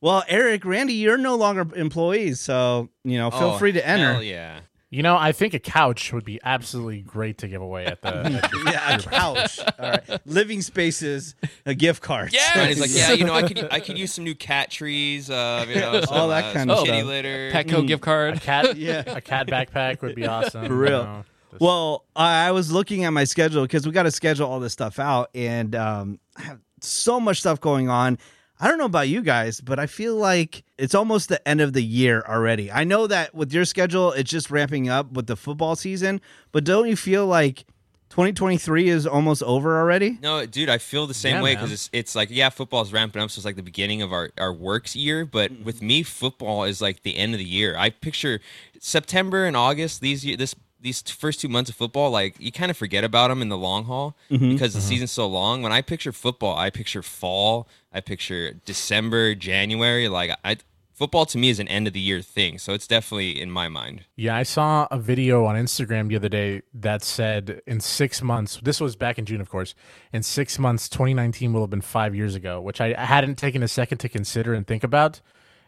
[0.00, 4.12] well, Eric, Randy, you're no longer employees, so you know, feel Oh, free to enter.
[4.14, 4.60] Hell yeah.
[4.90, 8.08] You know, I think a couch would be absolutely great to give away at the.
[8.08, 9.58] at your- yeah, a couch.
[9.60, 11.34] All right, living spaces,
[11.66, 12.32] a gift card.
[12.32, 12.56] Yes!
[12.56, 15.28] And he's like, yeah, you know, I could I could use some new cat trees,
[15.28, 17.06] uh, you know, some, All that uh, kind some of kitty stuff.
[17.06, 17.50] litter.
[17.52, 18.66] Petco gift card, a card.
[18.66, 19.02] cat, Yeah.
[19.06, 20.66] a cat backpack would be awesome.
[20.66, 21.00] For real.
[21.00, 24.10] you know, just- Well, I I was looking at my schedule because we got to
[24.10, 28.16] schedule all this stuff out, and um, I have so much stuff going on.
[28.60, 31.72] I don't know about you guys, but I feel like it's almost the end of
[31.74, 32.72] the year already.
[32.72, 36.64] I know that with your schedule, it's just ramping up with the football season, but
[36.64, 37.64] don't you feel like
[38.10, 40.18] 2023 is almost over already.
[40.22, 43.20] No, dude, I feel the same Yeah, way because it's it's like yeah, football's ramping
[43.22, 45.24] up, so it's like the beginning of our our works year.
[45.24, 45.64] But Mm-hmm.
[45.64, 47.76] with me, football is like the end of the year.
[47.76, 48.40] I picture
[48.80, 52.70] September and August these year this these first two months of football, like you kind
[52.70, 54.52] of forget about them in the long haul Mm-hmm.
[54.52, 55.60] because the season's so long.
[55.62, 57.68] When I picture football, I picture fall.
[57.92, 60.08] I picture December, January.
[60.08, 60.58] Like I,
[60.92, 63.68] football to me is an end of the year thing, so it's definitely in my
[63.68, 64.04] mind.
[64.16, 68.60] Yeah, I saw a video on Instagram the other day that said in six months,
[68.62, 69.74] this was back in June, of course,
[70.12, 73.68] in six months, 2019 will have been five years ago, which I hadn't taken a
[73.68, 75.20] second to consider and think about.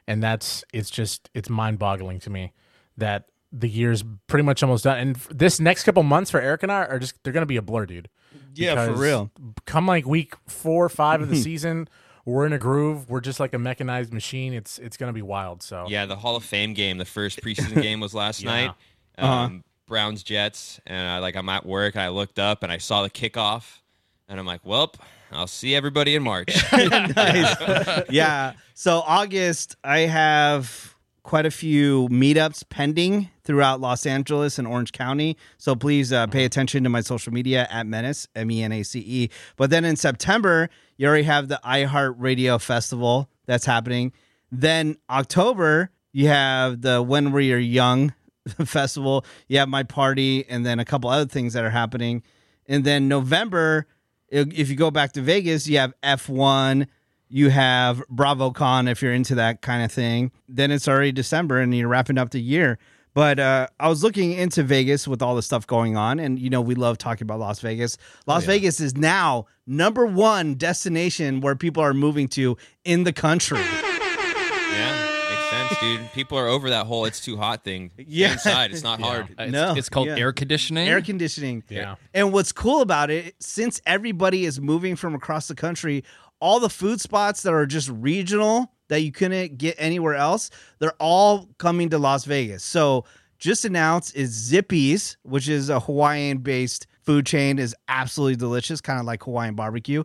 [0.07, 2.53] And that's, it's just, it's mind boggling to me
[2.97, 4.99] that the year's pretty much almost done.
[4.99, 7.57] And this next couple months for Eric and I are just, they're going to be
[7.57, 8.09] a blur, dude.
[8.55, 9.31] Yeah, for real.
[9.67, 11.89] Come like week four or five of the season,
[12.31, 13.09] we're in a groove.
[13.11, 14.53] We're just like a mechanized machine.
[14.55, 15.63] It's, it's going to be wild.
[15.63, 18.51] So, Yeah, the Hall of Fame game, the first preseason game was last Yeah.
[18.51, 18.75] night.
[19.19, 21.95] Um, Browns Jets, and I like I'm at work.
[21.97, 23.81] And I looked up and I saw the kickoff,
[24.29, 24.93] and I'm like, "Well,
[25.33, 28.03] I'll see everybody in March." nice.
[28.11, 28.53] yeah.
[28.75, 30.90] So August, I have
[31.23, 35.37] quite a few meetups pending throughout Los Angeles and Orange County.
[35.59, 38.83] So please uh, pay attention to my social media at Menace M E N A
[38.83, 39.31] C E.
[39.57, 44.13] But then in September, you already have the iHeart Radio Festival that's happening.
[44.53, 48.15] Then October, you have the When We Are Young
[48.65, 49.25] festival.
[49.49, 52.23] You have my party, and then a couple other things that are happening.
[52.67, 53.87] And then November,
[54.29, 56.87] if you go back to Vegas, you have F1,
[57.31, 60.33] you have BravoCon if you're into that kind of thing.
[60.49, 62.79] Then it's already December and you're wrapping up the year.
[63.15, 66.49] But uh, I was looking into Vegas with all the stuff going on, and you
[66.49, 67.99] know we love talking about Las Vegas.
[68.27, 73.59] Las Vegas is now number one destination where people are moving to in the country.
[73.59, 76.13] yeah, makes sense, dude.
[76.13, 77.91] People are over that whole "it's too hot" thing.
[77.95, 78.33] Stay Yeah.
[78.35, 78.71] inside.
[78.71, 79.25] It's not hard.
[79.39, 80.17] Uh, It's, No, it's called yeah.
[80.17, 80.89] air conditioning.
[80.89, 81.65] Air conditioning.
[81.69, 81.97] Yeah.
[82.15, 86.05] And what's cool about it, since everybody is moving from across the country,
[86.41, 90.95] all the food spots that are just regional that you couldn't get anywhere else, they're
[90.99, 92.65] all coming to Las Vegas.
[92.65, 93.05] So
[93.39, 98.99] just announced is Zippy's, which is a Hawaiian based food chain, is absolutely delicious, kind
[98.99, 100.03] of like Hawaiian barbecue.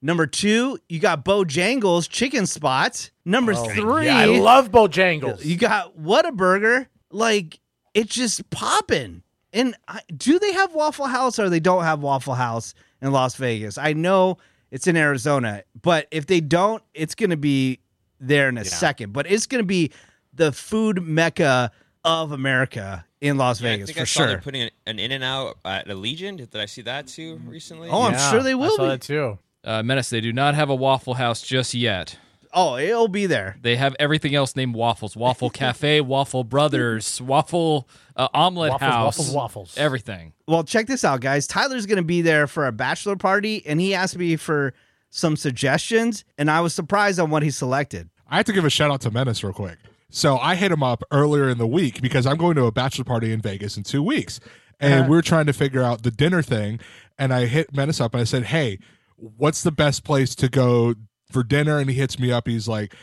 [0.00, 3.10] Number two, you got Bojangles chicken spot.
[3.24, 5.44] Number three, Yeah, I love Bojangles.
[5.44, 6.86] you got Whataburger.
[7.10, 7.58] Like
[7.94, 9.22] it's just popping.
[9.52, 13.36] And I, do they have Waffle House or they don't have Waffle House in Las
[13.36, 13.78] Vegas?
[13.78, 14.38] I know
[14.74, 17.78] it's in Arizona, but if they don't, it's going to be
[18.18, 19.12] there in a second.
[19.12, 19.92] But it's going to be
[20.32, 21.70] the food mecca
[22.04, 24.26] of America in Las Yeah, I Vegas think for I saw sure.
[24.26, 26.38] they're putting an, an In-N-Out at Allegiant.
[26.38, 27.88] Did I see that too recently?
[27.88, 28.88] Oh, I'm sure they I will saw be.
[28.88, 29.38] that too.
[29.62, 32.18] Uh, Menace, they do not have a Waffle House just yet.
[32.54, 33.56] Oh, it'll be there.
[33.60, 39.18] They have everything else named waffles: Waffle Cafe, Waffle Brothers, Waffle uh, Omelet Waffles, House,
[39.18, 39.74] waffles, waffles.
[39.76, 40.32] everything.
[40.46, 41.46] Well, check this out, guys.
[41.46, 44.72] Tyler's going to be there for a bachelor party, and he asked me for
[45.10, 48.08] some suggestions, and I was surprised on what he selected.
[48.28, 49.78] I have to give a shout out to Menace real quick.
[50.10, 53.04] So I hit him up earlier in the week because I'm going to a bachelor
[53.04, 54.38] party in Vegas in two weeks.
[54.80, 56.78] And we are trying to figure out the dinner thing.
[57.18, 58.78] And I hit Menace up and I said, Hey,
[59.16, 60.94] what's the best place to go
[61.30, 61.78] for dinner?
[61.78, 62.46] And he hits me up.
[62.48, 62.94] He's like,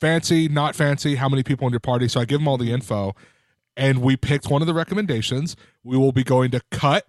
[0.00, 2.08] Fancy, not fancy, how many people in your party?
[2.08, 3.14] So I give him all the info.
[3.76, 5.56] And we picked one of the recommendations.
[5.82, 7.06] We will be going to Cut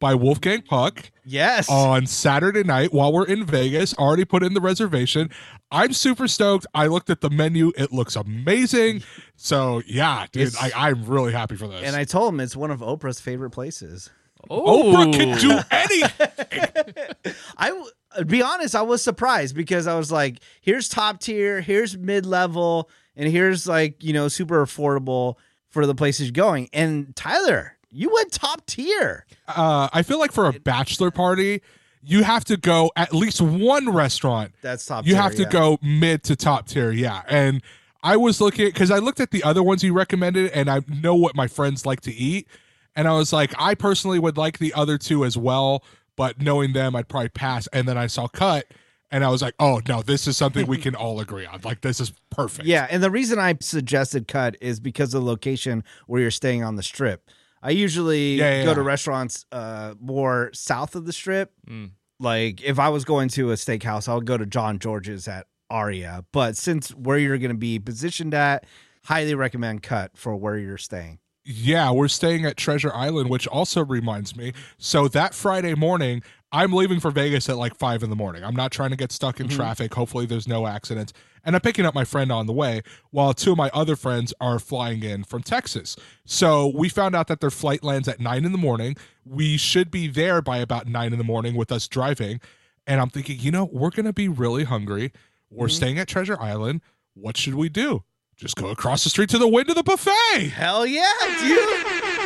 [0.00, 1.68] by Wolfgang Puck Yes.
[1.68, 3.92] on Saturday night while we're in Vegas.
[3.94, 5.30] Already put in the reservation.
[5.70, 6.66] I'm super stoked.
[6.72, 7.72] I looked at the menu.
[7.76, 9.02] It looks amazing.
[9.36, 11.82] So yeah, dude, It's- I, I'm really happy for this.
[11.84, 14.08] and I told him it's one of Oprah's favorite places.
[14.48, 14.84] Oh.
[14.94, 17.34] Oprah can do anything.
[17.58, 17.86] I w-
[18.26, 22.90] be honest, I was surprised because I was like, here's top tier, here's mid level,
[23.16, 25.36] and here's like, you know, super affordable
[25.68, 26.68] for the places going.
[26.72, 29.26] And Tyler, you went top tier.
[29.48, 31.62] uh, I feel like for a bachelor party,
[32.02, 34.52] you have to go at least one restaurant.
[34.62, 35.10] That's top tier.
[35.10, 35.22] You tier.
[35.22, 35.48] have to yeah.
[35.48, 37.22] go mid to top tier, yeah.
[37.28, 37.62] And
[38.02, 41.14] I was looking because I looked at the other ones you recommended, and I know
[41.14, 42.46] what my friends like to eat,
[42.94, 45.82] and I was like, I personally would like the other two as well,
[46.18, 47.66] but knowing them, I'd probably pass.
[47.68, 48.66] And then I saw Cut,
[49.10, 51.60] and I was like, oh no, this is something we can all agree on.
[51.64, 52.68] Like this is perfect.
[52.68, 56.62] Yeah, and the reason I suggested cut is because of the location where you're staying
[56.62, 57.30] on the strip.
[57.62, 61.52] I usually Yeah, yeah, go to restaurants uh, more south of the strip.
[61.68, 61.92] Mm.
[62.20, 65.46] Like if I was going to a steakhouse, I would go to Jean Georges at
[65.70, 66.24] Aria.
[66.32, 68.66] But since where you're going to be positioned at,
[69.04, 71.18] highly recommend cut for where you're staying.
[71.50, 74.52] Yeah, we're staying at Treasure Island, which also reminds me.
[74.76, 78.44] So that Friday morning, I'm leaving for Vegas at like five in the morning.
[78.44, 79.56] I'm not trying to get stuck in Mhm.
[79.56, 79.94] traffic.
[79.94, 81.12] Hopefully, there's no accidents.
[81.44, 84.34] and I'm picking up my friend on the way while two of my other friends
[84.38, 85.96] are flying in from Texas.
[86.26, 88.96] So we found out that their flight lands at nine in the morning.
[89.24, 92.40] We should be there by about nine in the morning with us driving.
[92.86, 95.10] And I'm thinking, you know, we're going to be really hungry.
[95.48, 96.82] We're staying at Treasure Island.
[97.14, 98.02] What should we do?
[98.38, 100.48] Just go across the street to the window of the buffet.
[100.50, 101.04] Hell yeah,
[101.40, 101.58] dude!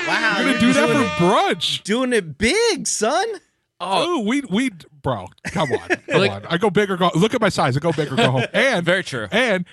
[0.06, 1.82] Wow, We're you're gonna do that for brunch.
[1.84, 3.24] doing it big, son.
[3.80, 4.72] Oh, we we
[5.02, 6.46] bro, come on, come Like- on.
[6.46, 7.10] I go big or go.
[7.14, 7.76] Look at my size.
[7.76, 8.44] I go big or go home.
[8.52, 9.26] And Very true.
[9.32, 9.64] And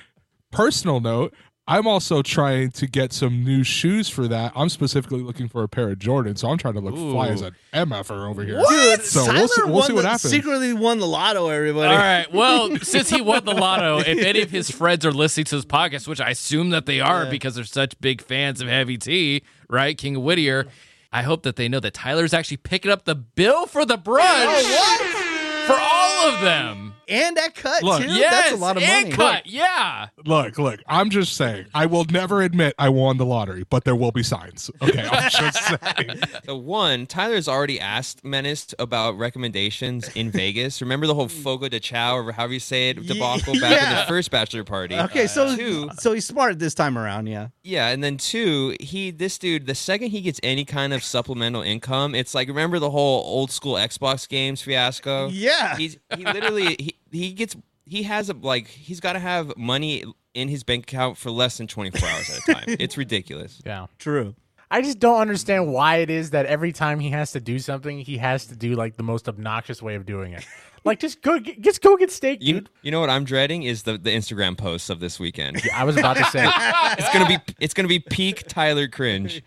[0.51, 1.33] personal note,
[1.69, 4.53] I'm also trying to get some new shoes for that.
[4.55, 7.41] I'm specifically looking for a pair of Jordans, so I'm trying to look fly as
[7.41, 8.59] an MFer over here.
[8.67, 10.31] Dude, So Tyler we'll see, we'll won see what the- happens.
[10.31, 11.93] Secretly won the lotto, everybody.
[11.93, 12.33] All right.
[12.33, 15.65] Well, since he won the lotto, if any of his friends are listening to this
[15.65, 19.43] podcast, which I assume that they are because they're such big fans of Heavy T,
[19.69, 19.95] right?
[19.95, 20.65] King of Whittier,
[21.13, 24.23] I hope that they know that Tyler's actually picking up the bill for the brunch
[24.23, 26.95] oh, for all of them.
[27.09, 28.01] And that cut Look.
[28.03, 28.07] too.
[28.11, 29.15] Yes, That's a lot of and money.
[29.15, 29.45] cut.
[29.47, 30.07] Yeah.
[30.25, 33.95] Look, look, I'm just saying, I will never admit I won the lottery, but there
[33.95, 34.69] will be signs.
[34.81, 35.63] Okay, I'm just
[35.97, 36.21] saying.
[36.45, 40.81] So one, Tyler's already asked Menace about recommendations in Vegas.
[40.81, 44.05] Remember the whole Fogo de Chao or however you say it debacle back in the
[44.07, 44.95] first bachelor party.
[44.95, 47.47] Okay, so uh, two, so he's smart this time around, yeah.
[47.63, 51.61] yeah, and then two, he this dude, the second he gets any kind of supplemental
[51.61, 55.29] income, it's like remember the whole old school Xbox games fiasco.
[55.29, 55.75] Yeah.
[55.77, 60.03] he's he literally he, he gets he has a like he's got to have money
[60.33, 62.63] in his bank account for less than 24 hours at a time.
[62.79, 63.61] It's ridiculous.
[63.65, 63.87] Yeah.
[63.97, 64.35] True.
[64.71, 67.97] I just don't understand why it is that every time he has to do something,
[67.99, 70.45] he has to do like the most obnoxious way of doing it.
[70.85, 72.69] Like just go, get, just go get steak, You, dude.
[72.83, 75.61] you know what I'm dreading is the, the Instagram posts of this weekend.
[75.75, 76.45] I was about to say,
[76.97, 79.43] It's gonna be it's gonna be peak Tyler cringe.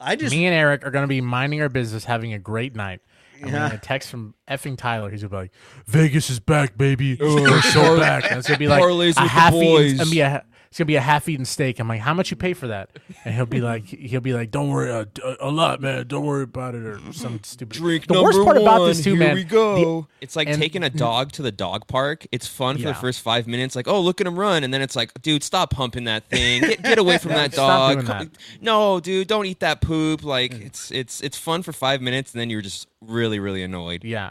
[0.00, 3.02] I just me and Eric are gonna be minding our business, having a great night.
[3.42, 5.10] And we're gonna text from effing Tyler.
[5.10, 5.52] He's gonna be like,
[5.86, 7.16] "Vegas is back, baby.
[7.20, 9.92] We're so back." And it's gonna be like Parlays a with the half boys.
[9.92, 10.44] It's gonna be a.
[10.74, 11.78] It's gonna be a half-eaten steak.
[11.78, 12.90] I'm like, "How much you pay for that?"
[13.24, 16.04] And he'll be like, "He'll be like, don't worry, uh, a, a lot, man.
[16.08, 19.10] Don't worry about it, or some stupid." Drink the worst number part about this too,
[19.14, 19.34] here man.
[19.36, 20.00] we go.
[20.00, 22.26] the- it's like and- taking a dog to the dog park.
[22.32, 22.88] It's fun for Yeah.
[22.88, 25.44] the first five minutes, like, oh, look at him run, and then it's like, dude,
[25.44, 26.62] stop pumping that thing.
[26.62, 27.94] Get, get away from that Stop dog.
[27.94, 28.28] doing that.
[28.60, 30.24] No, dude, don't eat that poop.
[30.24, 34.02] Like, it's it's it's fun for five minutes, and then you're just really really annoyed.
[34.02, 34.30] yeah,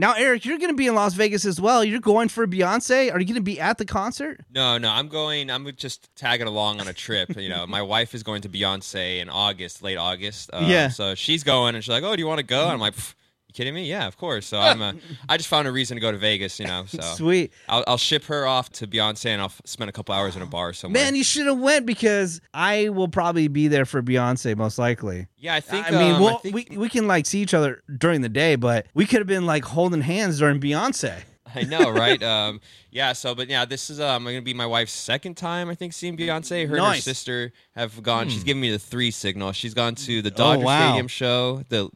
[0.00, 1.84] now, Eric, you're going to be in Las Vegas as well.
[1.84, 3.12] You're going for Beyonce.
[3.12, 4.40] Are you going to be at the concert?
[4.50, 5.50] No, no, I'm going.
[5.50, 7.36] I'm just tagging along on a trip.
[7.36, 10.50] You know, my wife is going to Beyonce in August, late August.
[10.52, 10.88] Uh, Yeah.
[10.88, 12.94] So she's going, and she's like, "Oh, do you want to go?" And I'm like,
[12.96, 13.14] "Pff,
[13.50, 13.84] "You kidding me?
[13.88, 14.80] Yeah, of course." So I'm.
[14.80, 14.94] A,
[15.28, 16.60] I just found a reason to go to Vegas.
[16.60, 17.52] You know, so Sweet.
[17.68, 20.42] I'll, I'll ship her off to Beyonce, and I'll f- spend a couple hours in
[20.42, 21.02] a bar somewhere.
[21.02, 25.26] Man, you should have went because I will probably be there for Beyonce most likely.
[25.36, 25.88] yeah, I think.
[25.88, 28.28] I mean, um, well, I think, we we can like see each other during the
[28.28, 31.22] day, but we could have been like holding hands during Beyonce.
[31.54, 32.22] I know, right?
[32.22, 32.60] um,
[32.90, 33.12] yeah.
[33.12, 35.68] So, but yeah, this is um, going to be my wife's second time.
[35.68, 36.68] I think seeing Beyonce.
[36.68, 38.28] Her and her sister have gone.
[38.28, 39.52] She's giving me the three signal.
[39.52, 40.88] She's gone to the Dodger wow.
[40.90, 41.62] Stadium show.
[41.68, 41.90] The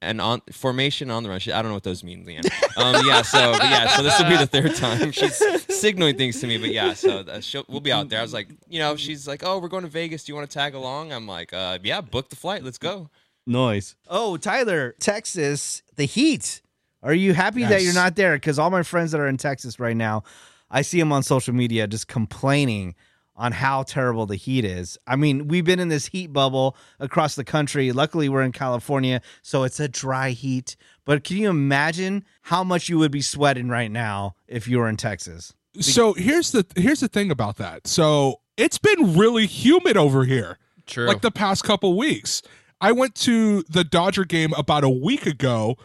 [0.00, 1.40] and on formation on the run.
[1.40, 2.46] She- I don't know what those mean, Leanne.
[2.76, 3.22] Um, yeah.
[3.22, 3.88] So, but yeah.
[3.96, 5.36] So this will be the third time she's
[5.76, 6.58] signaling things to me.
[6.58, 6.94] But yeah.
[6.94, 8.20] So uh, she'll, we'll be out there.
[8.20, 10.24] I was like, you know, she's like, oh, we're going to Vegas.
[10.24, 11.12] Do you want to tag along?
[11.12, 12.62] I'm like, uh, yeah, book the flight.
[12.62, 13.10] Let's go.
[13.46, 13.96] Noise.
[14.08, 16.60] Oh, Tyler, Texas, the heat.
[17.02, 18.34] Are you happy that you're not there?
[18.36, 20.24] Because all my friends that are in Texas right now,
[20.70, 22.94] I see them on social media just complaining
[23.38, 24.98] on how terrible the heat is.
[25.06, 27.92] I mean, we've been in this heat bubble across the country.
[27.92, 30.76] Luckily, we're in California, so it's a dry heat.
[31.04, 34.88] But can you imagine how much you would be sweating right now if you were
[34.88, 35.54] in Texas?
[35.80, 37.86] So here's the here's the thing about that.
[37.86, 40.58] So it's been really humid over here.
[40.86, 41.06] True.
[41.06, 42.42] like the past couple weeks.
[42.80, 45.76] I went to the Dodger game about a week ago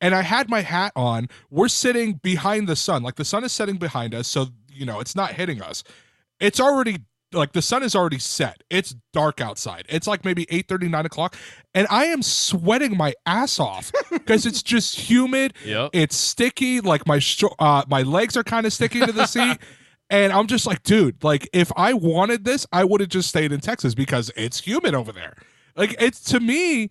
[0.00, 1.28] and I had my hat on.
[1.50, 3.02] We're sitting behind the sun.
[3.02, 5.82] Like the sun is setting behind us, so you know, it's not hitting us.
[6.40, 6.98] It's already
[7.32, 8.62] like the sun is already set.
[8.70, 9.86] It's dark outside.
[9.88, 11.36] It's like maybe 8 9 o'clock.
[11.74, 15.54] And I am sweating my ass off because it's just humid.
[15.64, 15.90] Yep.
[15.92, 16.80] It's sticky.
[16.80, 19.58] Like my sh- uh, my legs are kind of sticking to the seat.
[20.10, 23.52] And I'm just like, dude, like if I wanted this, I would have just stayed
[23.52, 25.34] in Texas because it's humid over there.
[25.76, 26.90] Like it's to me,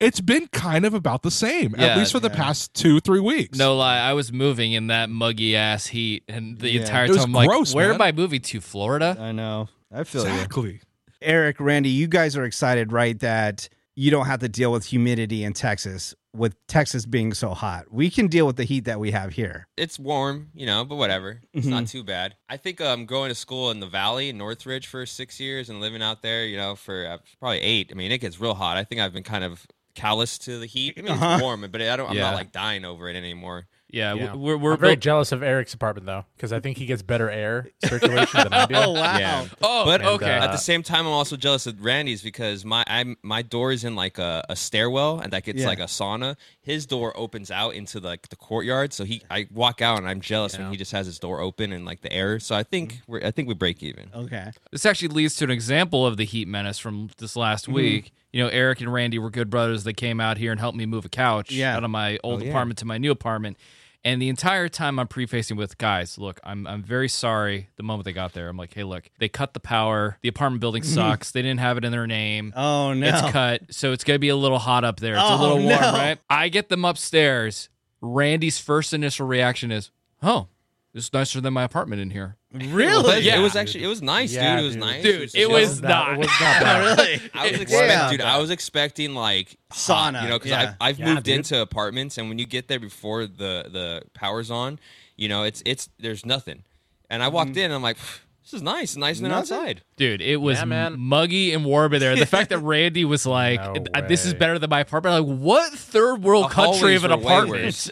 [0.00, 3.20] it's been kind of about the same, Yeah, at least for the past two, three
[3.20, 3.56] weeks.
[3.58, 6.80] No lie, I was moving in that muggy ass heat, and the Yeah.
[6.80, 7.94] entire It was time, I'm like, gross, where man.
[7.96, 8.60] am I moving to?
[8.60, 9.16] Florida?
[9.18, 9.68] I know.
[9.92, 10.32] I feel you.
[10.32, 10.80] exactly.
[11.22, 13.18] Eric, Randy, you guys are excited, right?
[13.20, 17.92] That you don't have to deal with humidity in Texas, with Texas being so hot.
[17.92, 19.68] We can deal with the heat that we have here.
[19.76, 21.40] it's warm, you know, but whatever.
[21.52, 22.34] It's not too bad.
[22.48, 26.02] I think um going to school in the valley, Northridge for six years and living
[26.02, 27.90] out there, you know, for uh, probably eight.
[27.92, 28.76] I mean, it gets real hot.
[28.76, 30.94] I think I've been kind of callous to the heat.
[30.98, 31.34] I mean, Uh-huh.
[31.34, 32.10] it's warm, but I don't.
[32.10, 32.22] I'm Yeah.
[32.30, 33.66] not like dying over it anymore.
[33.90, 34.34] Yeah, Yeah.
[34.34, 37.00] we're we're I'm very built- jealous of Eric's apartment though, because I think he gets
[37.02, 38.74] better air circulation than I do.
[38.74, 39.18] Oh wow.
[39.18, 39.46] Yeah.
[39.62, 40.32] Oh, But okay.
[40.32, 43.84] at the same time, I'm also jealous of Randy's because my I'm my door is
[43.84, 45.68] in like a, a stairwell and like it's Yeah.
[45.68, 46.36] like a sauna.
[46.60, 50.20] His door opens out into like the courtyard, so he I walk out and I'm
[50.20, 52.40] jealous when he just has his door open and like the air.
[52.40, 54.10] So I think we're I think we break even.
[54.12, 54.50] Okay.
[54.72, 57.74] This actually leads to an example of the heat menace from this last Mm-hmm.
[57.74, 58.12] week.
[58.34, 59.84] You know, Eric and Randy were good brothers.
[59.84, 61.76] They came out here and helped me move a couch Yeah.
[61.76, 62.50] out of my oh, old Oh, yeah.
[62.50, 63.56] apartment to my new apartment.
[64.02, 67.68] And the entire time I'm prefacing with guys, look, I'm I'm very sorry.
[67.76, 70.18] The moment they got there, I'm like, hey, look, they cut the power.
[70.20, 71.30] The apartment building sucks.
[71.30, 72.52] they didn't have it in their name.
[72.56, 73.06] Oh no.
[73.08, 75.14] It's cut, so it's gonna be a little hot up there.
[75.14, 75.92] It's Oh, a little warm, no.
[75.92, 76.18] right?
[76.28, 77.68] I get them upstairs.
[78.02, 79.90] Randy's first initial reaction is,
[80.22, 80.48] "Oh,
[80.94, 83.18] this is nicer than my apartment in here." really?
[83.20, 83.38] Yeah.
[83.38, 84.62] it was actually it was nice, Yeah, dude.
[84.62, 84.80] It was dude.
[84.84, 85.50] nice, Dude, just it chill.
[85.52, 86.12] was not.
[86.14, 86.98] It was not bad.
[86.98, 87.20] really?
[87.34, 88.10] I was expecting, Yeah.
[88.12, 88.20] dude.
[88.22, 90.60] I was expecting like Sauna, hot, you know, because yeah.
[90.60, 91.34] I've, I've Yeah, moved dude.
[91.36, 94.78] into apartments, and when you get there before the the power's on,
[95.16, 96.62] you know, it's it's there's nothing.
[97.10, 97.98] And I walked in, and I'm like,
[98.42, 99.56] this is nice, nicer than Nothing?
[99.56, 99.82] outside.
[99.96, 100.98] Dude, it was Yeah, man.
[100.98, 102.14] muggy and warm in there.
[102.16, 104.38] The fact that Randy was like, No "Uh, "This is way.
[104.38, 107.34] better than my apartment," like, what third world The country hallways of an were way
[107.34, 107.90] apartment?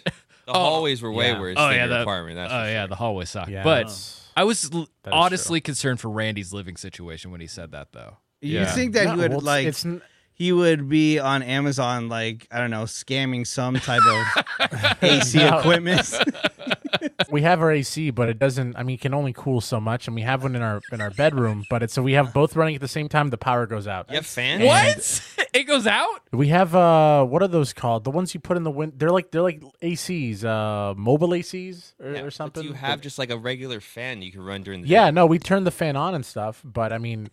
[0.53, 0.59] Worse.
[0.59, 1.41] The hallways were way yeah.
[1.41, 2.37] worse oh than yeah, your the apartment.
[2.37, 2.89] That's oh for yeah, sure.
[2.89, 3.51] the hallway sucked.
[3.51, 7.41] Yeah, but that's- I was l- That is honestly concerned for Randy's living situation when
[7.43, 8.17] he said that, though.
[8.41, 8.73] You Yeah.
[8.73, 10.03] think that No, he would well, it's- like it's n-
[10.35, 15.59] he would be on Amazon like I don't know scamming some type of AC No.
[15.59, 16.11] equipment?
[17.31, 18.77] we have our AC, but it doesn't.
[18.77, 21.01] I mean, it can only cool so much, and we have one in our in
[21.01, 21.65] our bedroom.
[21.69, 23.29] But it's so we have both running at the same time.
[23.29, 24.09] The power goes out.
[24.09, 24.63] You have fans?
[24.65, 25.42] What?
[25.59, 26.21] it goes out?
[26.33, 28.05] We have uh, what are those called?
[28.05, 28.95] The ones you put in the wind.
[28.97, 32.63] They're like they're like ACs, uh, mobile ACs or, Yeah, or but something.
[32.63, 35.15] Do you have just like a regular fan you can run during the Yeah, day?
[35.15, 36.61] no, we turn the fan on and stuff.
[36.65, 37.31] But I mean,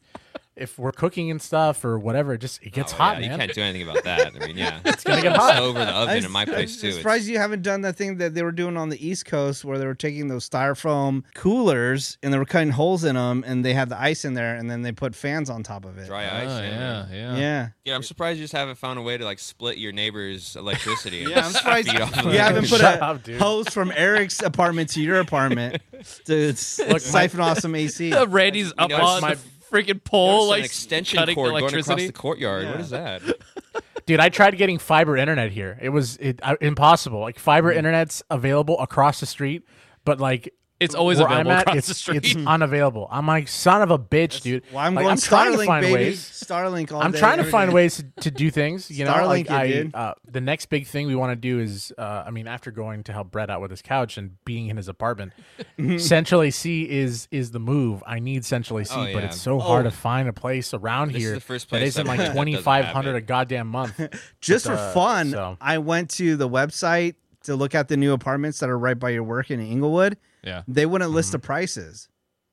[0.59, 3.31] if we're cooking and stuff or whatever, it just it gets Oh, hot, yeah, man.
[3.31, 4.33] You can't do anything about that.
[4.35, 5.57] I mean, yeah, it's gonna get hot.
[5.57, 6.87] Over the oven I'm- in my place I'm too.
[6.87, 9.63] It's- surprised you haven't done that thing that they were doing on the East Coast
[9.65, 13.63] where they were taking those styrofoam coolers and they were cutting holes in them and
[13.65, 16.05] they had the ice in there and then they put fans on top of it.
[16.07, 16.47] Dry ah, ice.
[16.49, 16.69] Oh, yeah.
[16.69, 17.37] yeah, yeah.
[17.37, 17.67] Yeah.
[17.85, 21.17] Yeah, I'm surprised you just haven't found a way to like split your neighbor's electricity.
[21.29, 25.01] Yeah, I'm surprised feed you haven't put Shut a up, hose from Eric's apartment to
[25.01, 25.81] your apartment
[26.25, 28.13] to s- siphon off some AC.
[28.27, 29.41] Randy's up on my- the
[29.71, 32.07] freaking pole, There's like an extension cutting cord going across electricity.
[32.07, 32.63] the courtyard.
[32.63, 32.71] Yeah.
[32.71, 33.21] What is that?
[34.05, 35.77] Dude, I tried getting fiber internet here.
[35.81, 37.19] It was it, uh, impossible.
[37.19, 39.63] Like fiber internet's available across the street,
[40.03, 42.17] but like It's always where available I'm at, across it's, the street.
[42.23, 43.07] It's unavailable.
[43.11, 44.63] I'm like son of a bitch, dude.
[44.71, 45.93] Well, I'm Like, going I'm trying Starlink, to find baby.
[45.93, 46.19] ways.
[46.21, 47.75] Starlink all I'm day, trying to every find day.
[47.75, 48.89] ways to, to do things.
[48.89, 49.95] You know, like Starlink it, I, dude.
[49.95, 53.03] uh, the next big thing we want to do is, uh, I mean, after going
[53.03, 55.33] to help Brett out with his couch and being in his apartment,
[55.97, 58.01] Central AC is is the move.
[58.07, 59.89] I need Central AC, Oh, but it's so hard Oh.
[59.89, 62.29] to find a place around This is here the first that place isn't like heard
[62.29, 63.17] that twenty doesn't five have hundred it.
[63.17, 63.99] a goddamn month.
[64.41, 68.13] Just for uh, fun, so- I went to the website to look at the new
[68.13, 70.17] apartments that are right by your work in Inglewood.
[70.43, 72.07] Yeah, They wouldn't list the prices,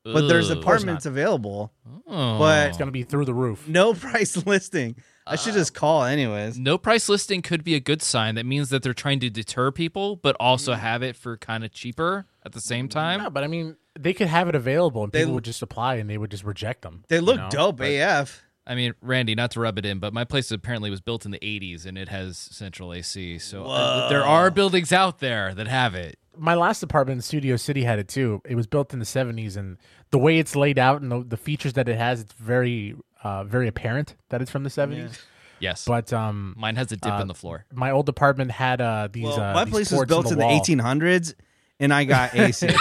[0.05, 1.73] but there's apartments available,
[2.09, 2.39] Oh.
[2.39, 3.67] but It's gonna be through the roof.
[3.69, 4.97] no price listing.
[5.29, 6.57] I should just call anyways.
[6.57, 8.37] no price listing could be a good sign.
[8.37, 10.79] That means that they're trying to deter people, but also Mm.
[10.79, 13.21] have it for kind of cheaper at the same time.
[13.23, 15.97] No, but I mean, they could have it available, and They- people would just apply,
[15.97, 17.03] and they would just reject them.
[17.09, 17.49] They you look know?
[17.51, 18.43] dope But- AF.
[18.69, 21.31] I mean, Randy, not to rub it in, but my place apparently was built in
[21.31, 23.39] the 80s and it has central AC.
[23.39, 26.19] So uh, there are buildings out there that have it.
[26.39, 28.41] My last apartment in Studio City had it too.
[28.45, 29.79] It was built in the '70s, and
[30.11, 33.45] the way it's laid out and the, the features that it has, it's very, uh,
[33.45, 35.19] very apparent that it's from the '70s.
[35.59, 35.85] Yes.
[35.87, 37.65] But um, Mine has a dip uh, in the floor.
[37.73, 39.25] my old apartment had uh, these.
[39.25, 40.61] Well, uh, my these place was built in the, wall.
[40.61, 41.35] 1800s,
[41.81, 42.69] and I got AC.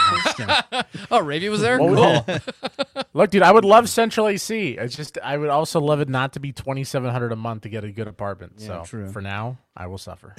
[1.11, 1.77] Oh, Ravy was there?
[1.77, 2.25] Cool.
[3.13, 4.71] Look, dude, I would love Central AC.
[4.71, 7.63] It's just I would also love it not to be twenty seven hundred a month
[7.63, 8.53] to get a good apartment.
[8.57, 9.11] Yeah, so true.
[9.11, 10.35] for now, I will suffer.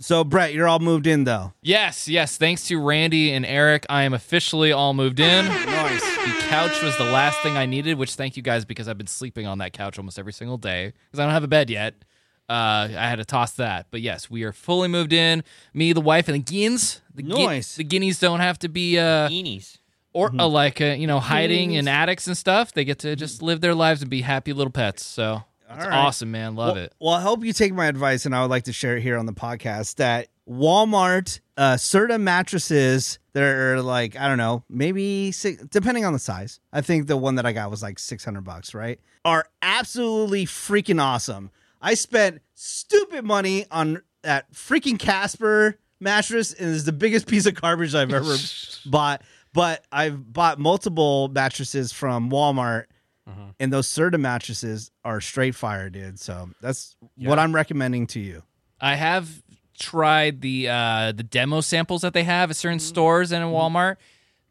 [0.00, 1.52] So Brett, you're all moved in though.
[1.62, 2.36] yes, yes.
[2.36, 5.46] Thanks to Randy and Eric, I am officially all moved in.
[5.46, 6.00] Nice.
[6.00, 9.06] The couch was the last thing I needed, which thank you guys because I've been
[9.06, 11.94] sleeping on that couch almost every single day because I don't have a bed yet.
[12.48, 15.44] Uh, I had to toss that, but yes, we are fully moved in.
[15.72, 17.00] Me, the wife, and the guineas.
[17.14, 17.76] The gui- Nice.
[17.76, 19.78] the guineas don't have to be uh, Beanies.
[20.12, 22.72] or uh, like uh, you know hiding in attics and stuff.
[22.72, 25.04] They get to just live their lives and be happy little pets.
[25.06, 25.94] So it's right.
[25.94, 26.54] awesome, man.
[26.54, 26.94] Love well, it.
[27.00, 29.16] Well, I hope you take my advice, and I would like to share it here
[29.16, 35.30] on the podcast that Walmart, uh, certain mattresses that are like I don't know, maybe
[35.32, 36.60] six, depending on the size.
[36.72, 39.00] I think the one that I got was like six hundred bucks, right?
[39.24, 41.50] Are absolutely freaking awesome.
[41.80, 47.54] I spent stupid money on that freaking Casper mattress, and it's the biggest piece of
[47.54, 48.36] garbage I've ever
[48.86, 49.22] bought.
[49.52, 52.84] But I've bought multiple mattresses from Walmart
[53.58, 56.18] and those Serta mattresses are straight fire, dude.
[56.18, 58.42] So that's what I'm recommending to you.
[58.80, 59.42] I have
[59.78, 62.86] tried the uh, the demo samples that they have at certain Mm-hmm.
[62.88, 63.96] stores and in Walmart.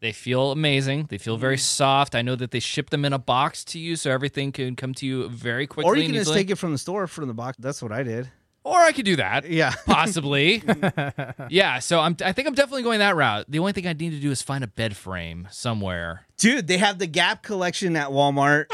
[0.00, 1.06] They feel amazing.
[1.10, 2.14] They feel very soft.
[2.14, 4.94] I know that they ship them in a box to you, so everything can come
[4.94, 5.90] to you very quickly.
[5.90, 7.58] Or you can just take it from the store from the box.
[7.60, 8.30] That's what I did.
[8.62, 9.48] Or I could do that.
[9.48, 9.74] Yeah.
[9.86, 10.62] Possibly.
[11.48, 13.46] yeah, so I'm I think I'm definitely going that route.
[13.48, 16.26] The only thing I need to do is find a bed frame somewhere.
[16.36, 18.66] Dude, they have the Gap collection at Walmart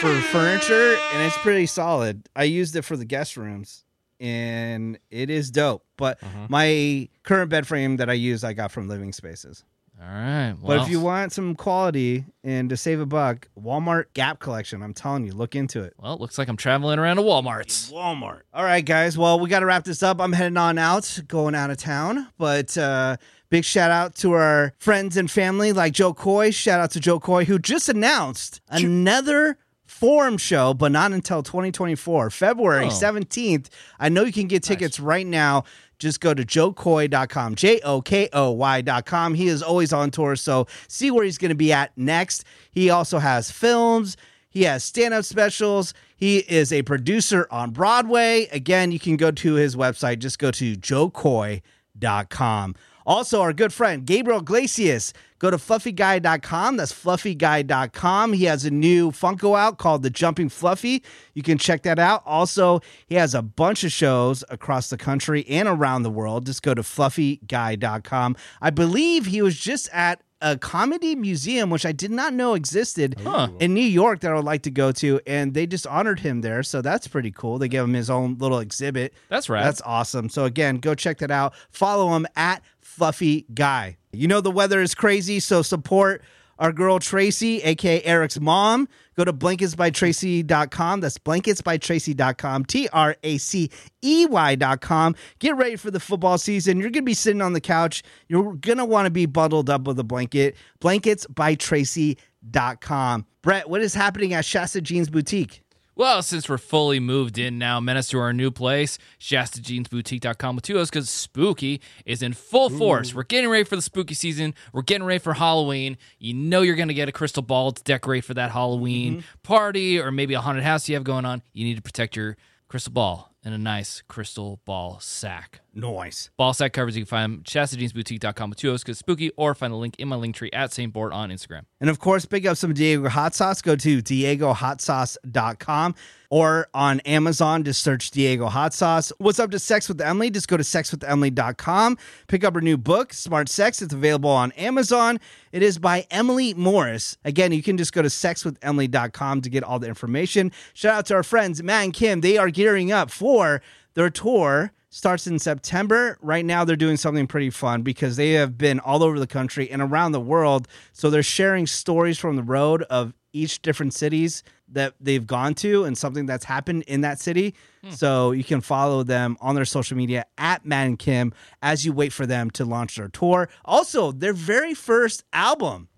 [0.00, 2.28] for furniture, and it's pretty solid.
[2.34, 3.84] I used it for the guest rooms,
[4.20, 5.84] and it is dope.
[5.96, 6.46] But uh-huh.
[6.48, 9.64] my current bed frame that I use, I got from Living Spaces.
[10.00, 10.54] All right.
[10.62, 14.92] But if you want some quality and to save a buck, Walmart Gap collection, I'm
[14.92, 15.94] telling you, look into it.
[15.98, 17.90] well, it looks like I'm traveling around to Walmart's.
[17.90, 18.42] Walmart.
[18.52, 19.16] All right, guys.
[19.16, 20.20] Well, we got to wrap this up.
[20.20, 22.28] I'm heading on out, going out of town.
[22.36, 23.16] But uh,
[23.48, 26.50] big shout out to our friends and family like Jo Koy.
[26.50, 32.28] Shout out to Jo Koy, who just announced another forum show, but not until 2024,
[32.30, 32.88] February Oh.
[32.88, 33.68] 17th.
[33.98, 35.64] I know you can get tickets right now.
[35.98, 39.34] Just go to jokoy.com, J O K O Y.com.
[39.34, 42.44] He is always on tour, so see where he's going to be at next.
[42.70, 44.16] He also has films.
[44.48, 45.92] He has stand up specials.
[46.16, 48.48] He is a producer on Broadway.
[48.52, 50.18] Again, you can go to his website.
[50.18, 52.74] Just go to jokoy.com.
[53.06, 55.12] Also, our good friend Gabriel Iglesias.
[55.38, 56.76] Go to fluffyguy.com.
[56.78, 58.32] That's fluffyguy.com.
[58.32, 61.02] He has a new Funko out called The Jumping Fluffy.
[61.34, 62.22] You can check that out.
[62.24, 66.46] Also, he has a bunch of shows across the country and around the world.
[66.46, 68.36] Just go to fluffyguy.com.
[68.62, 73.18] I believe he was just at a comedy museum, which I did not know existed
[73.58, 76.42] in New York that I would like to go to, and they just honored him
[76.42, 76.62] there.
[76.62, 77.58] So that's pretty cool.
[77.58, 79.14] They gave him his own little exhibit.
[79.28, 79.64] That's right.
[79.64, 80.28] That's awesome.
[80.28, 81.54] So again, go check that out.
[81.70, 83.96] Follow him at Fluffy Guy.
[84.12, 86.22] You know the weather is crazy, so support
[86.58, 88.88] our girl Tracey, aka Eric's mom.
[89.16, 91.00] Go to blanketsbytracey.com.
[91.00, 92.64] That's blanketsbytracey.com.
[92.66, 93.70] T R A C
[94.02, 95.14] E Y.com.
[95.38, 96.78] Get ready for the football season.
[96.78, 98.02] You're going to be sitting on the couch.
[98.28, 100.56] You're going to want to be bundled up with a blanket.
[100.80, 103.26] Blanketsbytracey.com.
[103.42, 105.62] Brett, what is happening at Shasta Jeans Boutique?
[105.98, 110.78] Well, since we're fully moved in now, menace to our new place, ShastaJeansBoutique.com with two
[110.78, 113.14] O's because spooky is in full force.
[113.14, 114.54] We're getting ready for the spooky season.
[114.74, 115.96] We're getting ready for Halloween.
[116.18, 119.42] You know you're going to get a crystal ball to decorate for that Halloween mm-hmm.
[119.42, 121.40] party or maybe a haunted house you have going on.
[121.54, 122.36] You need to protect your
[122.68, 125.60] crystal ball in a nice crystal ball sack.
[125.76, 126.30] Nice.
[126.38, 129.70] Ball sack covers you can find them ShastaJeansBoutique.com with two O's because spooky or find
[129.74, 130.90] the link in my link tree at St.
[130.90, 131.66] Board on Instagram.
[131.82, 133.60] And of course, pick up some Diego Hot Sauce.
[133.60, 135.94] Go to diegohotsauce.com
[136.30, 139.12] or on Amazon, just search Diego Hot Sauce.
[139.18, 140.30] What's up to Sex with Emily?
[140.30, 141.98] Just go to sexwithemily.com.
[142.26, 143.82] Pick up her new book, Smart Sex.
[143.82, 145.20] It's available on Amazon.
[145.52, 147.18] It is by Emily Morse.
[147.22, 150.52] Again, you can just go to sexwithemily.com to get all the information.
[150.72, 152.22] Shout out to our friends, Matt and Kim.
[152.22, 153.60] They are gearing up for
[153.92, 156.18] their tour starts in September.
[156.20, 159.70] Right now, they're doing something pretty fun because they have been all over the country
[159.70, 160.68] and around the world.
[160.92, 165.84] So they're sharing stories from the road of each different cities that they've gone to
[165.84, 167.54] and something that's happened in that city.
[167.84, 167.90] Hmm.
[167.90, 171.32] So you can follow them on their social media at Matt and Kim
[171.62, 173.48] as you wait for them to launch their tour.
[173.64, 175.88] Also, their very first album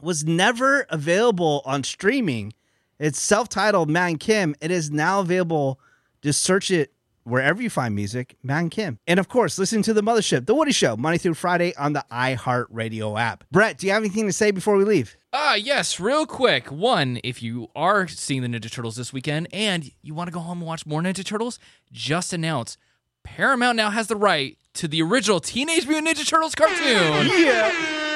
[0.00, 2.52] was never available on streaming.
[2.98, 4.54] It's self-titled Matt and Kim.
[4.60, 5.80] It is now available.
[6.22, 6.92] Just search it
[7.24, 8.98] wherever you find music, Matt and Kim.
[9.06, 12.04] And of course, listen to the Mothership, The Woody Show, Monday through Friday on the
[12.10, 13.44] iHeartRadio app.
[13.50, 15.16] Brett, do you have anything to say before we leave?
[15.32, 16.72] Ah, yes, real quick.
[16.72, 20.40] One, if you are seeing the Ninja Turtles this weekend and you want to go
[20.40, 21.58] home and watch more Ninja Turtles,
[21.92, 22.76] just announce
[23.22, 27.28] Paramount now has the right to the original Teenage Mutant Ninja Turtles cartoon.
[27.28, 28.09] Yeah.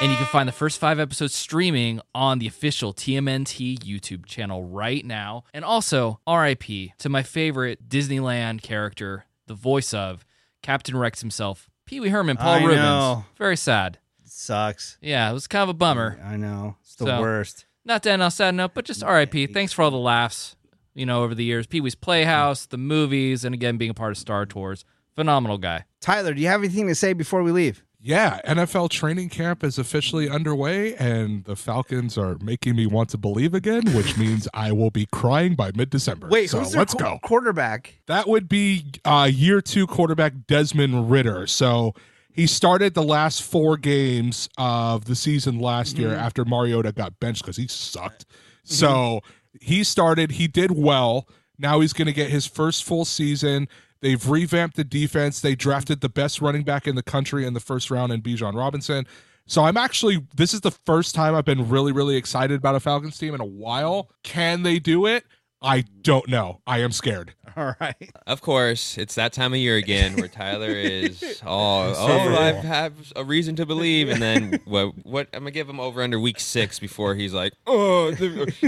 [0.00, 4.64] And you can find the first five episodes streaming on the official TMNT YouTube channel
[4.64, 5.42] right now.
[5.52, 6.62] And also, RIP
[6.98, 10.24] to my favorite Disneyland character, the voice of
[10.62, 12.78] Captain Rex himself, Pee Wee Herman, Paul I Reubens.
[12.78, 13.24] know.
[13.36, 13.98] Very sad.
[14.24, 14.98] Sucks.
[15.00, 16.20] Yeah, it was kind of a bummer.
[16.24, 16.76] I know.
[16.82, 17.64] It's the So- worst.
[17.84, 19.46] Not to end on a sad note, but just RIP.
[19.52, 20.54] Thanks for all the laughs,
[20.94, 21.66] you know, over the years.
[21.66, 24.84] Pee Wee's Playhouse, the movies, and again, being a part of Star Tours.
[25.16, 25.86] Phenomenal guy.
[26.00, 27.82] Tyler, do you have anything to say before we leave?
[28.00, 33.18] Yeah, NFL training camp is officially underway, and the Falcons are making me want to
[33.18, 36.28] believe again, which means I will be crying by mid December.
[36.28, 37.18] Wait, so who's their let's qu- go.
[37.24, 37.98] quarterback?
[38.06, 41.48] That would be uh, year two quarterback Desmond Ridder.
[41.48, 41.94] So
[42.32, 47.42] he started the last four games of the season last year after Mariota got benched
[47.42, 48.24] because he sucked.
[48.62, 49.22] So
[49.60, 51.26] he started, he did well.
[51.58, 53.66] Now he's going to get his first full season.
[54.00, 55.40] They've revamped the defense.
[55.40, 58.54] They drafted the best running back in the country in the first round in Bijan
[58.54, 59.06] Robinson.
[59.46, 62.80] So I'm actually this is the first time I've been really really excited about a
[62.80, 64.10] Falcons team in a while.
[64.22, 65.24] Can they do it?
[65.62, 66.60] I don't know.
[66.66, 67.34] I am scared.
[67.56, 68.10] All right.
[68.26, 72.94] Of course, it's that time of year again where Tyler is oh oh I have
[73.14, 74.94] a reason to believe, and then what?
[75.04, 78.12] What I'm gonna give him over under week six before he's like oh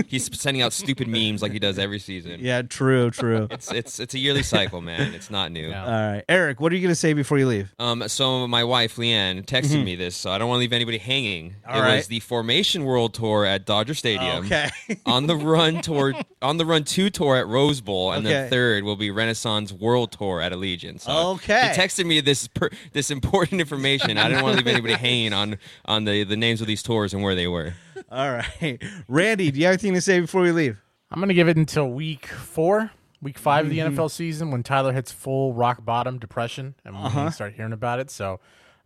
[0.07, 2.41] he's sending out stupid memes like he does every season.
[2.41, 3.49] Yeah, true, true.
[3.51, 5.15] It's it's it's a yearly cycle, man.
[5.15, 5.69] It's not new.
[5.69, 5.85] Yeah.
[5.85, 6.25] All right.
[6.29, 7.75] Eric, what are you going to say before you leave?
[7.79, 10.99] Um, so my wife Leanne texted me this, so I don't want to leave anybody
[10.99, 11.51] hanging.
[11.51, 11.71] Mm-hmm.
[11.71, 11.97] All it right.
[11.97, 14.45] was the Formation World Tour at Dodger Stadium.
[14.47, 14.69] Okay.
[15.07, 18.33] on the run tour, on the run two tour at Rose Bowl, and Okay.
[18.35, 21.01] then third will be Renaissance World Tour at Allegiant.
[21.01, 21.73] So Okay.
[21.75, 24.17] he texted me this per, this important information.
[24.19, 27.13] I didn't want to leave anybody hanging on on the the names of these tours
[27.15, 27.75] and where they were.
[28.11, 28.83] All right.
[29.09, 30.81] Randy, do you have anything to say before we leave?
[31.11, 33.99] I'm going to give it until week four, week 5 of the Mm-hmm.
[33.99, 37.31] NFL season when Tyler hits full rock bottom depression and we Uh-huh.
[37.31, 38.11] start hearing about it.
[38.11, 38.41] So,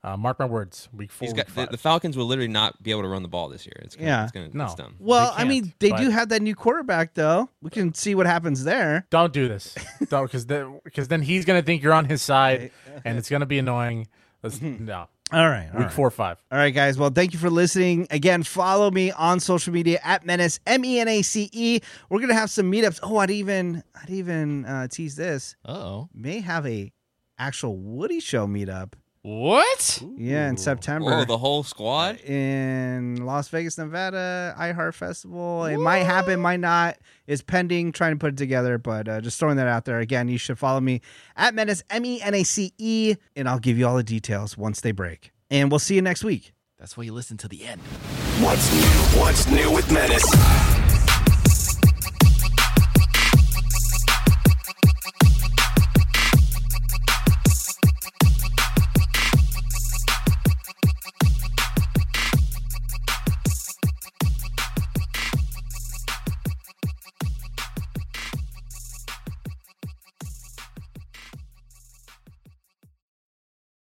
[0.05, 1.71] uh, mark my words, week four, He's week got the, five.
[1.71, 3.75] the Falcons will literally not be able to run the ball this year.
[3.83, 4.23] It's gonna, Yeah.
[4.25, 4.65] it's gonna No.
[4.67, 4.95] it's dumb.
[4.99, 7.49] Well, I mean, they but- do have that new quarterback, though.
[7.63, 9.07] We can see what happens there.
[9.11, 9.75] Don't do this.
[10.11, 12.71] Don't because then because then he's gonna think you're on his side,
[13.05, 14.07] and it's gonna be annoying.
[14.43, 15.69] Let's no All right.
[15.73, 15.93] all week right.
[15.93, 16.37] four five.
[16.53, 16.99] All right, guys.
[16.99, 18.07] Well, thank you for listening.
[18.11, 21.81] Again, follow me on social media at Menace M E N A C E.
[22.11, 23.01] We're gonna have some meetups.
[23.03, 25.57] Oh, I'd even I'd even uh, tease this.
[25.65, 26.93] Oh, May have a
[27.39, 28.93] actual Woody Show meetup.
[29.25, 30.03] What?
[30.19, 31.11] Yeah, in September.
[31.11, 32.21] Whoa, the whole squad.
[32.21, 35.65] in Las Vegas, Nevada, iHeart Festival.
[35.65, 36.99] It might happen, might not.
[37.27, 39.99] It's pending, trying to put it together, but uh, just throwing that out there.
[39.99, 41.01] Again, you should follow me
[41.37, 44.59] at Menace, M E N A C E, and I'll give you all the details
[44.59, 45.33] once they break.
[45.51, 46.53] And we'll see you next week.
[46.79, 47.81] That's why you listen to the end.
[48.41, 49.19] What's new?
[49.21, 50.84] What's new with Menace?